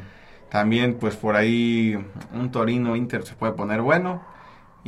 [0.49, 1.97] También, pues por ahí,
[2.33, 4.21] un Torino Inter se puede poner bueno.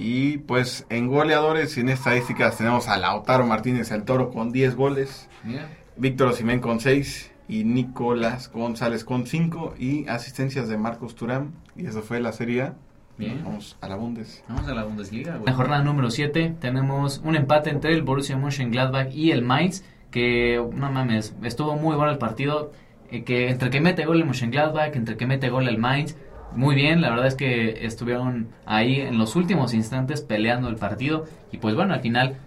[0.01, 4.75] Y pues en goleadores y en estadísticas tenemos a Lautaro Martínez el Toro con 10
[4.75, 11.13] goles, Mira, Víctor Osimén con 6 y Nicolás González con 5 y asistencias de Marcos
[11.13, 11.53] Turán.
[11.75, 12.73] Y eso fue la serie A.
[13.19, 13.43] Bien.
[13.43, 14.43] Vamos a la Bundes.
[14.49, 15.35] Vamos a la Bundesliga.
[15.35, 19.83] En la jornada número 7 tenemos un empate entre el Borussia Mönchengladbach y el Mainz,
[20.09, 22.71] que no mames, estuvo muy bueno el partido,
[23.11, 26.15] eh, que entre que mete gol el Mönchengladbach, entre que mete gol el Mainz,
[26.55, 31.25] muy bien, la verdad es que estuvieron ahí en los últimos instantes peleando el partido
[31.51, 32.37] y pues bueno, al final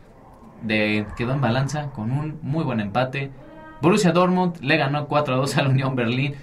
[0.63, 3.31] de, quedó en balanza con un muy buen empate.
[3.81, 6.35] Borussia Dortmund le ganó 4 a 2 a la Unión Berlín.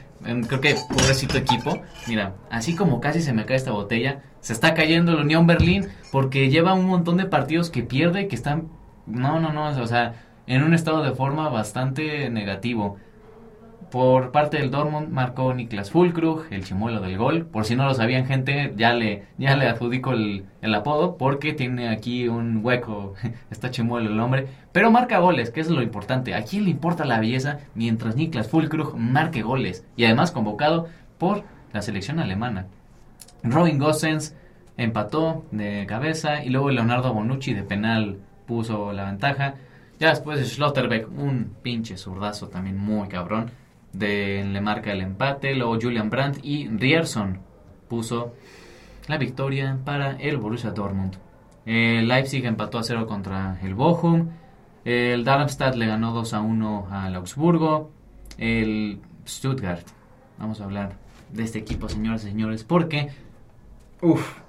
[0.48, 1.82] Creo que pobrecito equipo.
[2.08, 5.88] Mira, así como casi se me cae esta botella, se está cayendo la Unión Berlín
[6.12, 8.70] porque lleva un montón de partidos que pierde, que están.
[9.08, 10.14] No, no, no, o sea,
[10.46, 12.98] en un estado de forma bastante negativo.
[13.92, 17.46] Por parte del Dortmund marcó Niklas Fulkrug, el chimuelo del gol.
[17.46, 21.52] Por si no lo sabían, gente, ya le, ya le adjudico el, el apodo porque
[21.52, 23.16] tiene aquí un hueco.
[23.52, 24.48] Está chimuelo el hombre.
[24.72, 26.34] Pero marca goles, que es lo importante.
[26.34, 29.86] ¿A quién le importa la belleza mientras Niklas Fulkrug marque goles?
[29.98, 30.88] Y además convocado
[31.18, 32.68] por la selección alemana.
[33.44, 34.36] Robin Gosens
[34.78, 39.56] empató de cabeza y luego Leonardo Bonucci de penal puso la ventaja.
[40.00, 43.52] Ya después Schlotterbeck, un pinche zurdazo también muy cabrón,
[43.94, 45.56] de, le marca el empate.
[45.56, 47.40] Luego Julian Brandt y Rierson
[47.88, 48.34] puso
[49.08, 51.16] la victoria para el Borussia Dortmund.
[51.66, 54.30] El Leipzig empató a 0 contra el Bochum.
[54.84, 57.92] El Darmstadt le ganó 2 a 1 al Augsburgo.
[58.38, 59.86] El Stuttgart.
[60.38, 60.98] Vamos a hablar
[61.32, 63.10] de este equipo, señoras y señores, porque
[64.02, 64.40] Uf,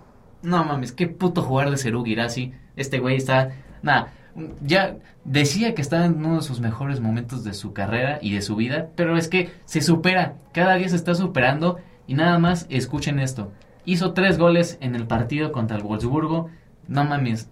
[0.43, 2.55] no mames, qué puto jugar de Seru Girassi.
[2.75, 3.51] Este güey está,
[3.83, 4.13] nada,
[4.63, 8.43] ya decía que estaba en uno de sus mejores momentos de su carrera y de
[8.43, 12.67] su vida, pero es que se supera, cada día se está superando y nada más
[12.71, 13.53] escuchen esto.
[13.85, 16.51] Hizo tres goles en el partido contra el Wolfsburgo,
[16.89, 17.51] no mames,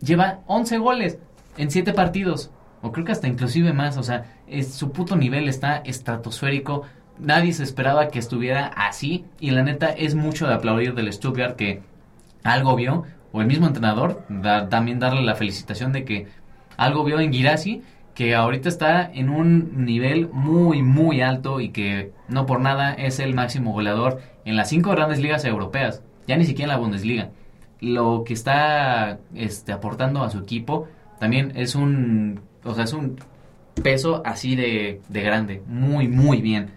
[0.00, 1.18] lleva 11 goles
[1.56, 2.50] en 7 partidos,
[2.82, 6.82] o creo que hasta inclusive más, o sea, es, su puto nivel está estratosférico.
[7.18, 11.56] Nadie se esperaba que estuviera así y la neta es mucho de aplaudir del Stuttgart
[11.56, 11.82] que
[12.42, 14.24] algo vio, o el mismo entrenador,
[14.68, 16.26] también darle la felicitación de que
[16.76, 17.82] algo vio en Girassi
[18.20, 23.18] que ahorita está en un nivel muy muy alto y que no por nada es
[23.18, 27.30] el máximo goleador en las cinco grandes ligas europeas, ya ni siquiera en la Bundesliga.
[27.80, 30.86] Lo que está este, aportando a su equipo
[31.18, 33.16] también es un, o sea, es un
[33.82, 36.72] peso así de, de grande, muy muy bien.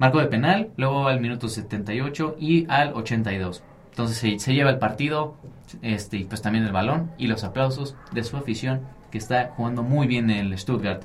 [0.00, 3.62] Marco de penal, luego al minuto 78 y al 82.
[4.00, 5.36] Entonces se, lleva el partido,
[5.82, 8.80] este, y pues también el balón y los aplausos de su afición
[9.10, 11.02] que está jugando muy bien el Stuttgart.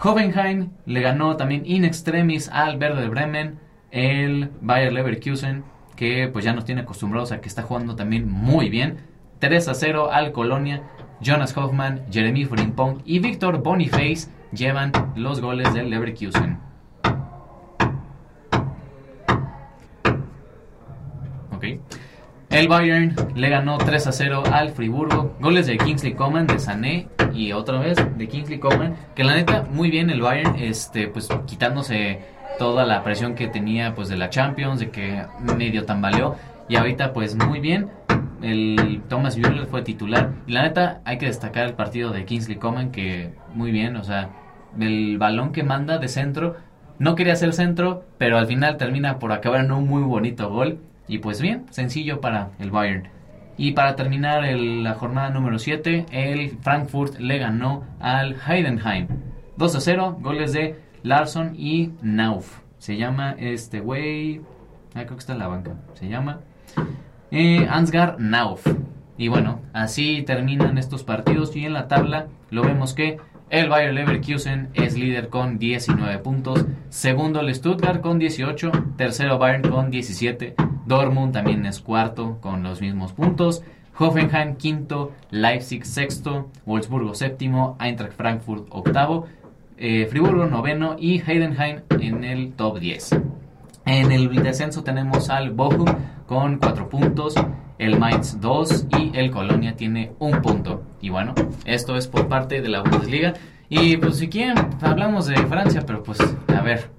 [0.00, 3.58] Hoffenheim le ganó también in extremis al Verde de Bremen,
[3.90, 5.64] el Bayer Leverkusen,
[5.96, 8.98] que pues ya nos tiene acostumbrados a que está jugando también muy bien.
[9.40, 10.84] 3 a 0 al Colonia,
[11.20, 16.70] Jonas Hoffman, Jeremy Frimpong y Víctor Boniface llevan los goles del Leverkusen.
[21.60, 21.66] Ok.
[22.50, 25.36] El Bayern le ganó 3 a 0 al Friburgo.
[25.40, 28.96] Goles de Kingsley Coman, de Sané y otra vez de Kingsley Coman.
[29.14, 32.18] Que la neta, muy bien el Bayern, este, pues quitándose
[32.58, 35.24] toda la presión que tenía pues de la Champions, de que
[35.56, 36.34] medio tambaleó.
[36.68, 37.88] Y ahorita pues muy bien.
[38.42, 40.32] El Thomas Müller fue titular.
[40.48, 44.02] Y la neta, hay que destacar el partido de Kingsley Coman, que muy bien, o
[44.02, 44.30] sea,
[44.80, 46.56] el balón que manda de centro.
[46.98, 50.80] No quería ser centro, pero al final termina por acabar en un muy bonito gol.
[51.10, 53.08] Y pues bien, sencillo para el Bayern.
[53.56, 59.08] Y para terminar la jornada número 7, el Frankfurt le ganó al Heidenheim.
[59.56, 62.60] 2 a 0, goles de Larson y Nauf.
[62.78, 64.40] Se llama este güey.
[64.94, 65.74] Ah, creo que está en la banca.
[65.94, 66.42] Se llama
[67.32, 68.64] eh, Ansgar Nauf.
[69.18, 71.56] Y bueno, así terminan estos partidos.
[71.56, 73.18] Y en la tabla lo vemos que
[73.50, 76.66] el Bayer Leverkusen es líder con 19 puntos.
[76.88, 78.70] Segundo el Stuttgart con 18.
[78.96, 80.69] Tercero Bayern con 17.
[80.86, 83.62] Dortmund también es cuarto con los mismos puntos.
[83.98, 85.12] Hoffenheim quinto.
[85.30, 86.48] Leipzig sexto.
[86.66, 87.76] Wolfsburgo séptimo.
[87.80, 89.26] Eintracht Frankfurt octavo.
[89.76, 90.96] Eh, Friburgo noveno.
[90.98, 93.20] Y Heidenheim en el top 10.
[93.86, 95.86] En el descenso tenemos al Bochum
[96.26, 97.34] con 4 puntos
[97.80, 100.82] el Mainz 2 y el Colonia tiene un punto.
[101.00, 103.32] Y bueno, esto es por parte de la Bundesliga.
[103.70, 106.90] Y pues si quieren, hablamos de Francia, pero pues a ver.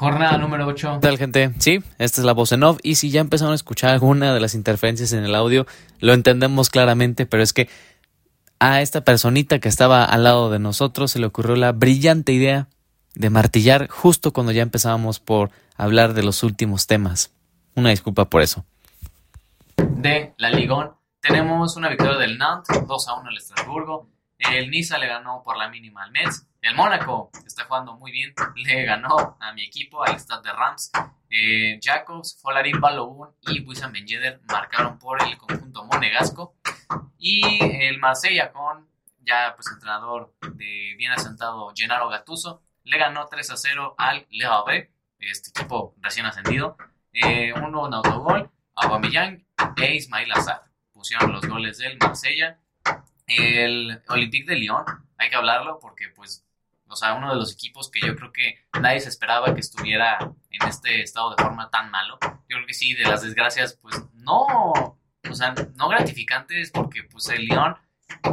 [0.00, 0.98] Jornada número 8.
[1.00, 1.52] ¿Qué tal, gente?
[1.58, 2.78] Sí, esta es la voz en off.
[2.82, 5.66] Y si ya empezaron a escuchar alguna de las interferencias en el audio,
[6.00, 7.68] lo entendemos claramente, pero es que
[8.58, 12.68] a esta personita que estaba al lado de nosotros se le ocurrió la brillante idea
[13.14, 17.32] de martillar justo cuando ya empezábamos por hablar de los últimos temas.
[17.74, 18.64] Una disculpa por eso
[20.00, 20.92] de la Ligón.
[21.20, 24.08] Tenemos una victoria del Nantes, 2 a 1 al Estrasburgo.
[24.38, 26.46] El Niza le ganó por la mínima al Metz.
[26.62, 30.92] El Mónaco está jugando muy bien, le ganó a mi equipo, al Stade de Rams.
[31.30, 32.80] Eh, Jacobs, Folarin
[33.42, 34.06] y Wissam Ben
[34.48, 36.56] marcaron por el conjunto monegasco.
[37.18, 38.88] Y el Marsella con
[39.20, 44.44] ya pues entrenador de bien asentado Gennaro Gattuso le ganó 3 a 0 al Le
[44.46, 46.76] Havre, este equipo recién ascendido.
[47.12, 49.44] Eh, uno en autogol, Aubameyang
[49.76, 50.62] e Ismail Azar.
[50.92, 52.58] Pusieron los goles del Marsella.
[53.26, 54.84] El Olympique de Lyon,
[55.16, 56.44] hay que hablarlo porque, pues,
[56.90, 60.18] o sea, uno de los equipos que yo creo que nadie se esperaba que estuviera
[60.50, 62.18] en este estado de forma tan malo.
[62.22, 67.28] Yo creo que sí, de las desgracias, pues, no, o sea, no gratificantes porque, pues,
[67.28, 67.76] el Lyon,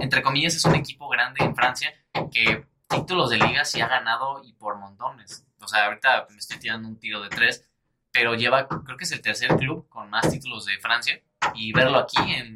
[0.01, 1.93] entre comillas, es un equipo grande en Francia
[2.31, 5.45] que títulos de liga sí ha ganado y por montones.
[5.59, 7.69] O sea, ahorita me estoy tirando un tiro de tres,
[8.11, 11.21] pero lleva, creo que es el tercer club con más títulos de Francia
[11.53, 12.55] y verlo aquí en,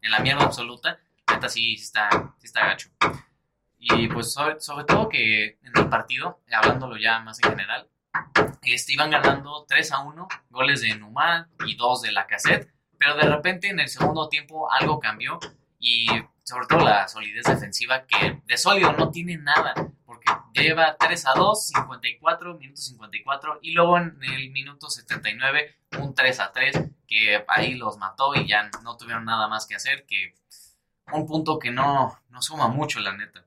[0.00, 0.98] en la mierda absoluta,
[1.30, 2.88] neta sí está, sí está gacho.
[3.78, 7.88] Y pues sobre, sobre, todo que en el partido, hablándolo ya más en general,
[8.62, 13.14] este, iban ganando 3 a 1, goles de Numan y 2 de la cassette, pero
[13.14, 15.38] de repente en el segundo tiempo algo cambió
[15.78, 16.06] y
[16.42, 19.74] sobre todo la solidez defensiva que de sólido no tiene nada
[20.62, 26.40] lleva 3 a 2, 54, minuto 54, y luego en el minuto 79 un 3
[26.40, 30.34] a 3 que ahí los mató y ya no tuvieron nada más que hacer, que
[31.12, 33.45] un punto que no, no suma mucho, la neta.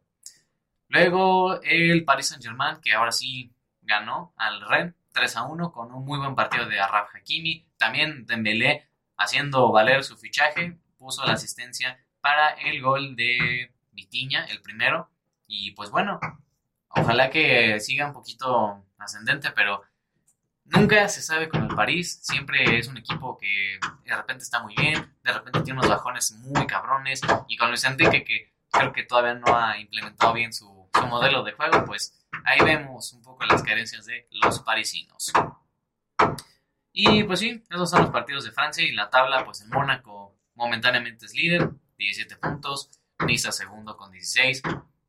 [0.90, 5.94] Luego el Paris Saint Germain, que ahora sí ganó al Rennes 3 a 1 con
[5.94, 7.66] un muy buen partido de Arraf Hakimi.
[7.78, 14.62] También Dembélé haciendo valer su fichaje, puso la asistencia para el gol de Vitiña, el
[14.62, 15.10] primero.
[15.48, 16.20] Y pues bueno,
[16.90, 19.84] Ojalá que siga un poquito ascendente, pero
[20.66, 22.20] nunca se sabe con el París.
[22.24, 26.32] Siempre es un equipo que de repente está muy bien, de repente tiene unos bajones
[26.40, 27.22] muy cabrones.
[27.48, 31.44] Y con Luis Enrique, que creo que todavía no ha implementado bien su, su modelo
[31.44, 35.32] de juego, pues ahí vemos un poco las carencias de los parisinos.
[36.92, 40.36] Y pues sí, esos son los partidos de Francia y la tabla, pues el Mónaco
[40.56, 42.90] momentáneamente es líder, 17 puntos,
[43.26, 44.62] Niza segundo con 16,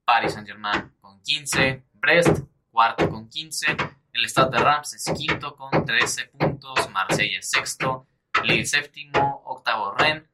[0.04, 3.76] Paris Saint-Germain con 15, Brest cuarto con 15,
[4.12, 8.06] el Stade de Reims es quinto con 13 puntos, Marsella sexto,
[8.44, 10.29] Lille séptimo, octavo Rennes,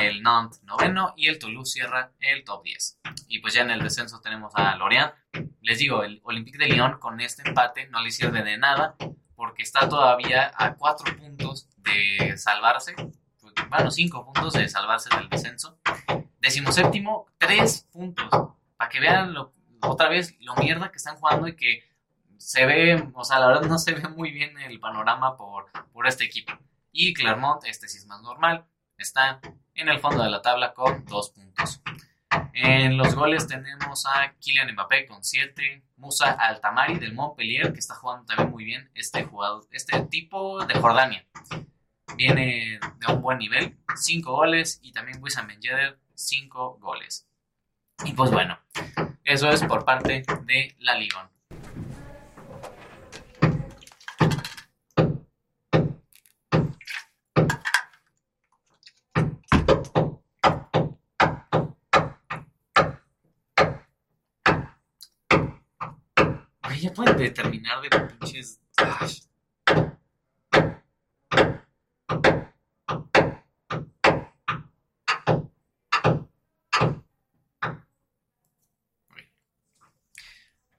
[0.00, 3.00] el Nantes noveno y el Toulouse cierra el top 10.
[3.28, 5.12] Y pues ya en el descenso tenemos a Lorient.
[5.60, 8.96] Les digo, el Olympique de Lyon con este empate no le sirve de nada
[9.34, 12.94] porque está todavía a 4 puntos de salvarse.
[13.40, 15.78] Pues, bueno, 5 puntos de salvarse del descenso.
[16.40, 18.28] Décimo séptimo, 3 puntos
[18.76, 19.34] para que vean
[19.82, 21.84] otra vez lo mierda que están jugando y que
[22.38, 26.06] se ve, o sea, la verdad no se ve muy bien el panorama por, por
[26.06, 26.52] este equipo.
[26.92, 28.64] Y Clermont, este sí es más normal,
[28.96, 29.40] está
[29.78, 31.80] en el fondo de la tabla con dos puntos.
[32.52, 37.94] En los goles tenemos a Kylian Mbappé con 7, Musa Altamari del Montpellier, que está
[37.94, 41.26] jugando también muy bien este jugador, este tipo de Jordania.
[42.16, 45.60] Viene de un buen nivel, 5 goles, y también Wissam Ben
[46.14, 47.28] 5 goles.
[48.04, 48.58] Y pues bueno,
[49.24, 51.37] eso es por parte de la Ligón.
[66.78, 68.60] Ay, ya pueden determinar de pinches.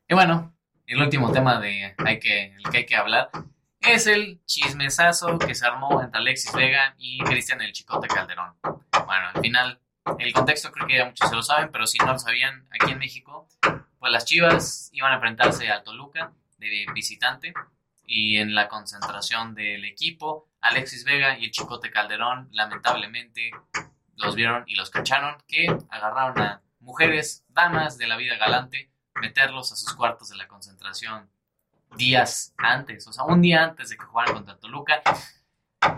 [0.08, 0.56] Y bueno,
[0.88, 3.30] el último tema de hay que, hay que hablar
[3.82, 8.56] es el chismesazo que se armó entre Alexis Vega y Cristian el Chicote Calderón.
[8.62, 9.82] Bueno, al final,
[10.18, 12.94] el contexto creo que ya muchos se lo saben, pero si no lo sabían, aquí
[12.94, 13.50] en México
[14.00, 17.54] pues las Chivas iban a enfrentarse a Toluca de visitante
[18.06, 23.52] y en la concentración del equipo, Alexis Vega y el Chicote Calderón lamentablemente
[24.16, 29.72] los vieron y los cacharon que agarraron a mujeres, damas de la vida galante, meterlos
[29.72, 31.30] a sus cuartos de la concentración
[31.98, 35.02] días antes, o sea, un día antes de que jugaran contra Toluca.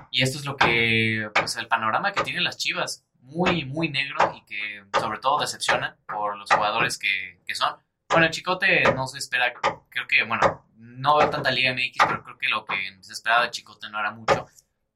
[0.09, 4.33] Y esto es lo que, pues el panorama que tienen las Chivas, muy, muy negro
[4.35, 7.75] y que sobre todo decepciona por los jugadores que, que son.
[8.11, 12.37] Bueno, Chicote no se espera, creo que, bueno, no veo tanta Liga MX, pero creo
[12.37, 14.47] que lo que se esperaba de Chicote no era mucho.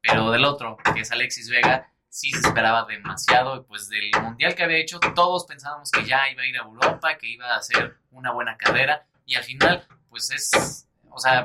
[0.02, 3.66] Pero del otro, que es Alexis Vega, sí se esperaba demasiado.
[3.66, 7.16] Pues del mundial que había hecho, todos pensábamos que ya iba a ir a Europa,
[7.16, 9.06] que iba a hacer una buena carrera.
[9.24, 11.42] Y al final, pues es, o sea,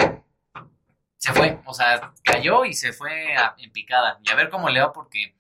[1.18, 4.20] se fue, o sea, cayó y se fue en picada.
[4.24, 5.36] Y a ver cómo le va, porque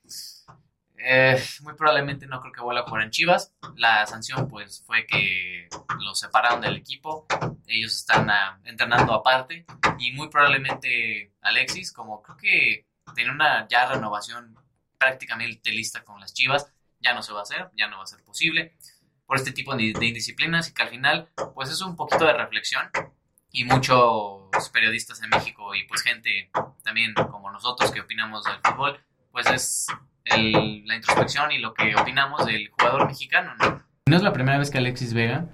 [1.04, 3.54] eh, muy probablemente no creo que vuelva a jugar en Chivas.
[3.76, 5.68] La sanción, pues, fue que
[5.99, 7.26] los separaron del equipo.
[7.68, 9.66] Ellos están ah, entrenando aparte.
[9.99, 14.56] Y muy probablemente Alexis, como creo que tiene una ya renovación
[14.97, 18.08] prácticamente lista con las Chivas, ya no se va a hacer, ya no va a
[18.08, 18.76] ser posible
[19.26, 22.89] por este tipo de, indisciplinas y que al final, pues, es un poquito de reflexión.
[23.54, 26.49] Y muchos periodistas en México y pues gente
[26.84, 29.88] también como nosotros que opinamos del fútbol, pues es
[30.26, 33.82] la introspección y lo que opinamos del jugador mexicano, ¿no?
[34.08, 35.48] No es la primera vez que Alexis Vega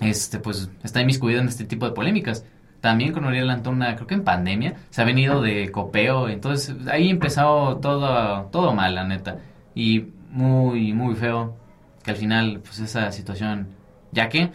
[0.00, 2.46] este, pues, está inmiscuido en este tipo de polémicas.
[2.80, 6.28] También con Uriel Antuna, creo que en pandemia, se ha venido de copeo.
[6.28, 9.38] Entonces, ahí empezó todo, todo mal, la neta.
[9.74, 11.56] Y muy, muy feo
[12.02, 13.68] que al final, pues, esa situación,
[14.10, 14.50] ya que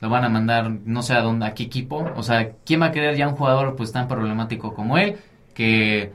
[0.00, 2.10] lo van a mandar no sé a dónde, a qué equipo.
[2.16, 5.16] O sea, ¿quién va a querer ya un jugador pues tan problemático como él?
[5.54, 6.12] Que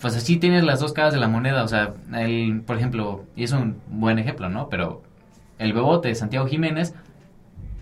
[0.00, 1.64] pues así tienes las dos caras de la moneda.
[1.64, 4.68] O sea, el, por ejemplo, y es un buen ejemplo, ¿no?
[4.68, 5.02] Pero
[5.58, 6.94] el bebote de Santiago Jiménez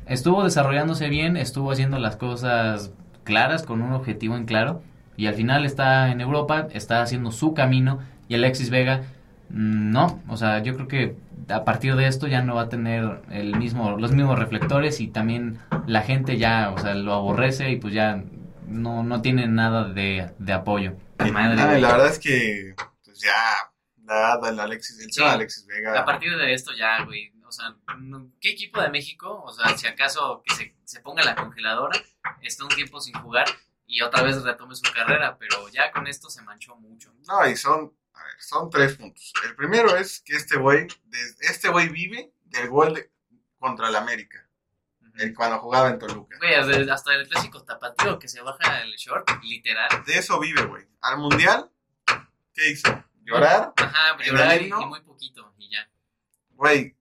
[0.06, 2.92] estuvo desarrollándose bien, estuvo haciendo las cosas
[3.24, 4.82] claras, con un objetivo en claro.
[5.16, 8.00] Y al final está en Europa, está haciendo su camino.
[8.28, 9.02] Y Alexis Vega,
[9.50, 10.20] mm, no.
[10.28, 11.16] O sea, yo creo que
[11.48, 15.08] a partir de esto ya no va a tener el mismo, los mismos reflectores y
[15.08, 18.22] también la gente ya, o sea, lo aborrece y pues ya
[18.66, 20.96] no, no tiene nada de, de apoyo.
[21.32, 23.72] Madre la verdad es que, pues ya,
[24.04, 26.00] la, el Alexis, el Alexis Vega.
[26.00, 27.76] A partir de esto ya, güey, o sea,
[28.40, 29.42] ¿qué equipo de México?
[29.42, 32.00] O sea, si acaso que se, se ponga la congeladora,
[32.42, 33.46] está un tiempo sin jugar
[33.86, 37.14] y otra vez retome su carrera, pero ya con esto se manchó mucho.
[37.28, 39.32] No, y son, a ver, son tres puntos.
[39.44, 40.86] El primero es que este güey,
[41.40, 43.10] este güey vive del gol de,
[43.58, 44.43] contra el América
[45.36, 46.36] cuando jugaba en Toluca.
[46.38, 46.54] Güey,
[46.90, 50.04] hasta el clásico tapatío que se baja el short, literal.
[50.04, 50.84] De eso vive, güey.
[51.00, 51.70] Al mundial,
[52.52, 53.04] ¿qué hizo?
[53.22, 53.72] ¿Llorar?
[53.76, 55.88] Ajá, llorar y, muy poquito, y ya.
[56.50, 56.96] Güey,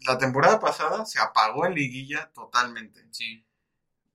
[0.00, 3.06] la temporada pasada se apagó en liguilla totalmente.
[3.12, 3.44] Sí.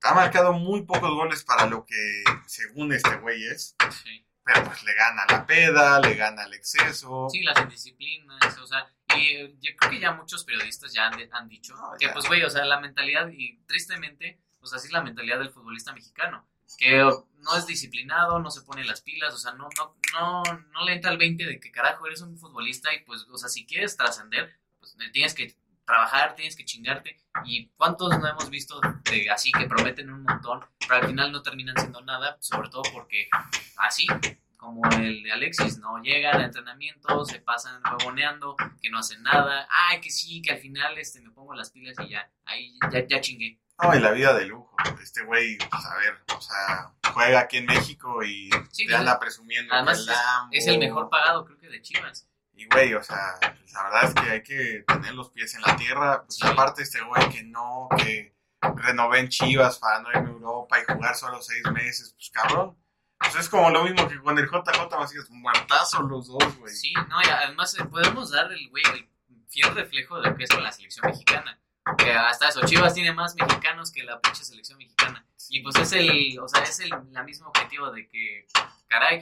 [0.01, 3.75] Ha marcado muy pocos goles para lo que, según este güey, es.
[4.03, 4.25] Sí.
[4.45, 7.29] Pero pues le gana la peda, le gana el exceso.
[7.31, 8.85] Sí, las indisciplinas, o sea,
[9.17, 12.65] y yo creo que ya muchos periodistas ya han, dicho que, pues, güey, o sea,
[12.65, 16.47] la mentalidad, y tristemente, pues así es la mentalidad del futbolista mexicano,
[16.77, 20.85] que no es disciplinado, no se pone las pilas, o sea, no, no, no, no
[20.85, 23.65] le entra al 20 de que carajo eres un futbolista y pues, o sea, si
[23.65, 25.55] quieres trascender, pues tienes que
[25.85, 27.19] trabajar, tienes que chingarte.
[27.45, 31.41] ¿Y cuántos no hemos visto de así que prometen un montón, pero al final no
[31.41, 33.29] terminan siendo nada, sobre todo porque
[33.77, 34.07] así,
[34.63, 39.67] como el de Alexis, no llegan a entrenamiento, se pasan huevoneando, que no hacen nada,
[39.69, 43.05] ay, que sí, que al final este, me pongo las pilas y ya, ahí ya,
[43.05, 43.59] ya chingué.
[43.81, 44.73] No, y la vida de lujo.
[45.01, 49.19] Este güey, pues a ver, o sea, juega aquí en México y sí, te anda
[49.19, 49.73] presumiendo.
[49.73, 50.07] Además,
[50.51, 52.29] es, el mejor pagado, creo que de Chivas.
[52.53, 55.75] Y güey, o sea, la verdad es que hay que tener los pies en la
[55.75, 56.23] tierra.
[56.23, 58.33] Pues aparte, este güey que no, que
[58.75, 62.77] renové en Chivas para no ir a Europa y jugar solo seis meses, pues cabrón
[63.23, 66.73] pues es como lo mismo que con el JJ Macías, muertazo los dos, güey.
[66.73, 69.09] Sí, no, y además eh, podemos dar el, güey, el
[69.47, 71.59] fiel reflejo de lo que es con la selección mexicana.
[71.97, 75.25] Que hasta eso, Chivas tiene más mexicanos que la pinche selección mexicana.
[75.49, 78.47] Y pues es el, o sea, es el la mismo objetivo de que,
[78.87, 79.21] caray,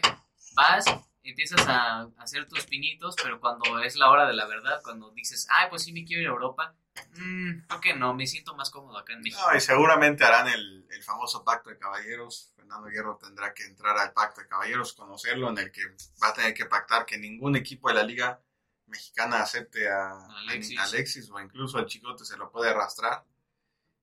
[0.54, 0.86] vas,
[1.24, 5.48] empiezas a hacer tus pinitos, pero cuando es la hora de la verdad, cuando dices,
[5.50, 6.76] ay, pues sí me quiero ir a Europa,
[7.18, 8.14] mmm, ¿por qué no?
[8.14, 9.42] Me siento más cómodo acá en México.
[9.50, 12.52] No, y seguramente harán el, el famoso pacto de caballeros.
[12.56, 15.82] Fernando Hierro tendrá que entrar al pacto de caballeros, conocerlo, en el que
[16.24, 18.42] va a tener que pactar que ningún equipo de la liga
[18.88, 23.24] mexicana acepte a Alexis, o incluso al Chicote se lo puede arrastrar.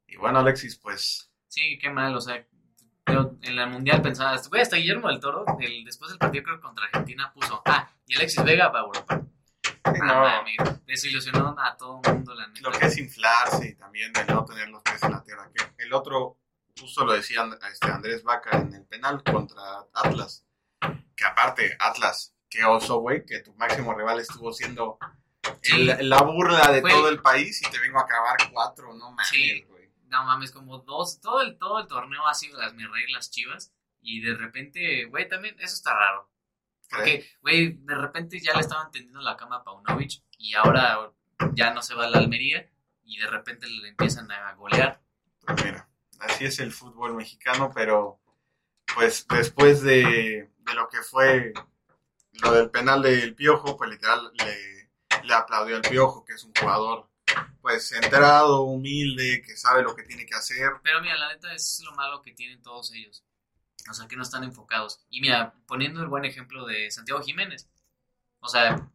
[0.06, 2.46] Y bueno, Alexis, pues Sí, qué mal, o sea,
[3.06, 6.56] yo en la mundial pensaba, güey, hasta Guillermo del Toro, el, después del partido creo
[6.56, 9.22] que contra Argentina puso, ah, y Alexis Vega para Europa.
[9.94, 12.60] Sí, no, mami, desilusionó a todo el mundo, la neta.
[12.70, 15.50] lo que es inflarse y también de no tener los pies en la tierra.
[15.54, 16.38] Que el otro,
[16.78, 19.62] justo lo decía este Andrés Vaca en el penal contra
[19.94, 20.44] Atlas.
[21.16, 24.98] Que aparte, Atlas, qué oso, güey, que tu máximo rival estuvo siendo
[25.62, 26.04] el- Sí.
[26.04, 29.62] la burla de todo el país y te vengo a acabar cuatro, no mames, Sí.
[29.68, 29.90] güey.
[30.06, 33.30] No mames, como dos, todo el, todo el torneo ha sido las mi rey, las
[33.30, 36.30] chivas, y de repente, güey, también, eso está raro.
[36.90, 41.12] Porque, güey, de repente ya le estaban tendiendo la cama a Paunovic, y ahora
[41.52, 42.68] ya no se va a la Almería,
[43.04, 45.00] y de repente le empiezan a golear.
[45.40, 45.88] Pues mira,
[46.20, 48.20] así es el fútbol mexicano, pero
[48.94, 51.52] pues después de, de lo que fue
[52.32, 54.90] lo del penal del Piojo, pues literal le,
[55.24, 57.08] le aplaudió al Piojo, que es un jugador
[57.60, 60.70] pues centrado, humilde, que sabe lo que tiene que hacer.
[60.82, 63.24] Pero mira, la neta es lo malo que tienen todos ellos.
[63.90, 65.00] O sea, que no están enfocados.
[65.10, 67.68] Y mira, poniendo el buen ejemplo de Santiago Jiménez.
[68.40, 68.88] O sea,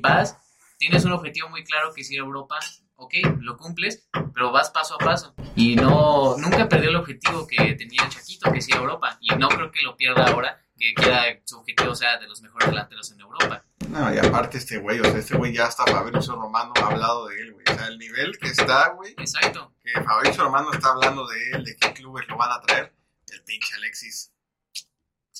[0.00, 0.36] vas,
[0.78, 2.58] tienes un objetivo muy claro que es ir a Europa.
[2.96, 5.34] Ok, lo cumples, pero vas paso a paso.
[5.56, 9.16] Y no, nunca perdió el objetivo que tenía el Chaquito, que es ir a Europa.
[9.22, 12.68] Y no creo que lo pierda ahora, que quiera su objetivo sea de los mejores
[12.68, 13.64] delanteros en Europa.
[13.88, 17.26] No, y aparte este güey, o sea, este güey ya hasta Fabrizio Romano ha hablado
[17.28, 17.64] de él, güey.
[17.70, 19.72] O sea, el nivel que está, güey, Exacto.
[19.82, 22.92] que Fabrizio Romano está hablando de él, de qué clubes lo van a traer.
[23.32, 24.32] El pinche Alexis.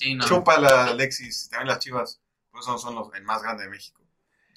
[0.01, 0.25] Sí, no.
[0.25, 2.19] Chupa la Alexis, también las chivas.
[2.51, 4.01] Pues son, son los, el más grande de México.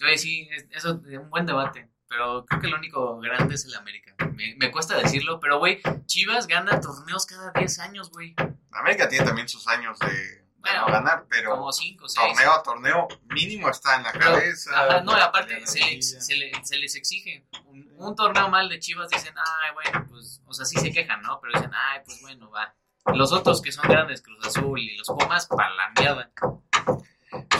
[0.00, 1.90] Güey, sí, es- eso es un buen debate.
[2.08, 4.14] Pero creo que lo único grande es el América.
[4.34, 8.34] Me, me cuesta decirlo, pero güey, Chivas gana torneos cada 10 años, güey.
[8.70, 12.26] América tiene también sus años de, Bueno, no ganar, pero Como 5 o 6.
[12.26, 14.70] torneo a torneo mínimo está en la cabeza.
[14.86, 17.46] Ajá, no, aparte se, se, le- se les exige.
[17.66, 21.20] Un, un torneo mal de Chivas dicen, ay, bueno, pues, o sea, sí se quejan,
[21.22, 21.40] ¿no?
[21.40, 22.74] Pero dicen, ay, pues bueno, va.
[23.12, 26.30] Los otros que son grandes, Cruz Azul y los Pumas, para la mierda.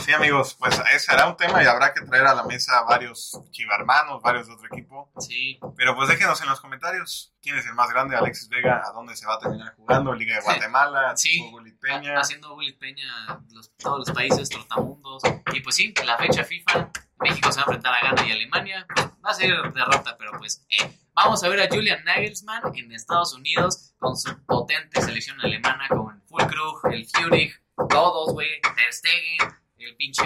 [0.05, 3.37] Sí, amigos, pues ese será un tema y habrá que traer a la mesa varios
[3.51, 5.11] chivarmanos, varios de otro equipo.
[5.19, 8.91] Sí, Pero pues déjenos en los comentarios quién es el más grande, Alexis Vega, a
[8.93, 11.31] dónde se va a terminar jugando, Liga de Guatemala, Sí.
[11.31, 12.19] tipo Gulit Peña.
[12.19, 15.23] haciendo Willy Peña los, todos los países trotamundos.
[15.53, 16.89] Y pues sí, la fecha FIFA,
[17.19, 18.85] México se va a enfrentar a Ghana y Alemania.
[18.93, 22.91] Pues, va a ser derrota, pero pues eh, vamos a ver a Julian Nagelsmann en
[22.91, 27.53] Estados Unidos con su potente selección alemana con Fulkrug, el Fury,
[27.89, 30.23] todos, güey, Ter Stegen, el pinche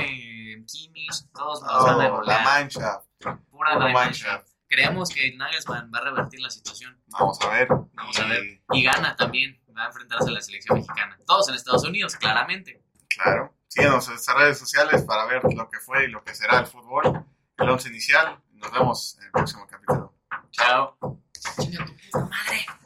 [0.66, 2.44] Kimmich, todos nos van a Oh, la volar.
[2.44, 3.02] mancha.
[3.50, 4.44] Pura mancha.
[4.68, 7.02] Creemos que Nagelsmann va a revertir la situación.
[7.08, 7.68] Vamos a ver.
[7.70, 8.62] Vamos a ver.
[8.72, 9.60] Y gana también.
[9.76, 11.18] Va a enfrentarse a la selección mexicana.
[11.26, 12.84] Todos en Estados Unidos, claramente.
[13.08, 13.56] Claro.
[13.68, 16.68] Síguenos en nuestras redes sociales para ver lo que fue y lo que será el
[16.68, 17.26] fútbol.
[17.58, 18.40] El once inicial.
[18.52, 20.09] Nos vemos en el próximo capítulo.
[20.52, 20.96] Chao.
[22.14, 22.79] Madre.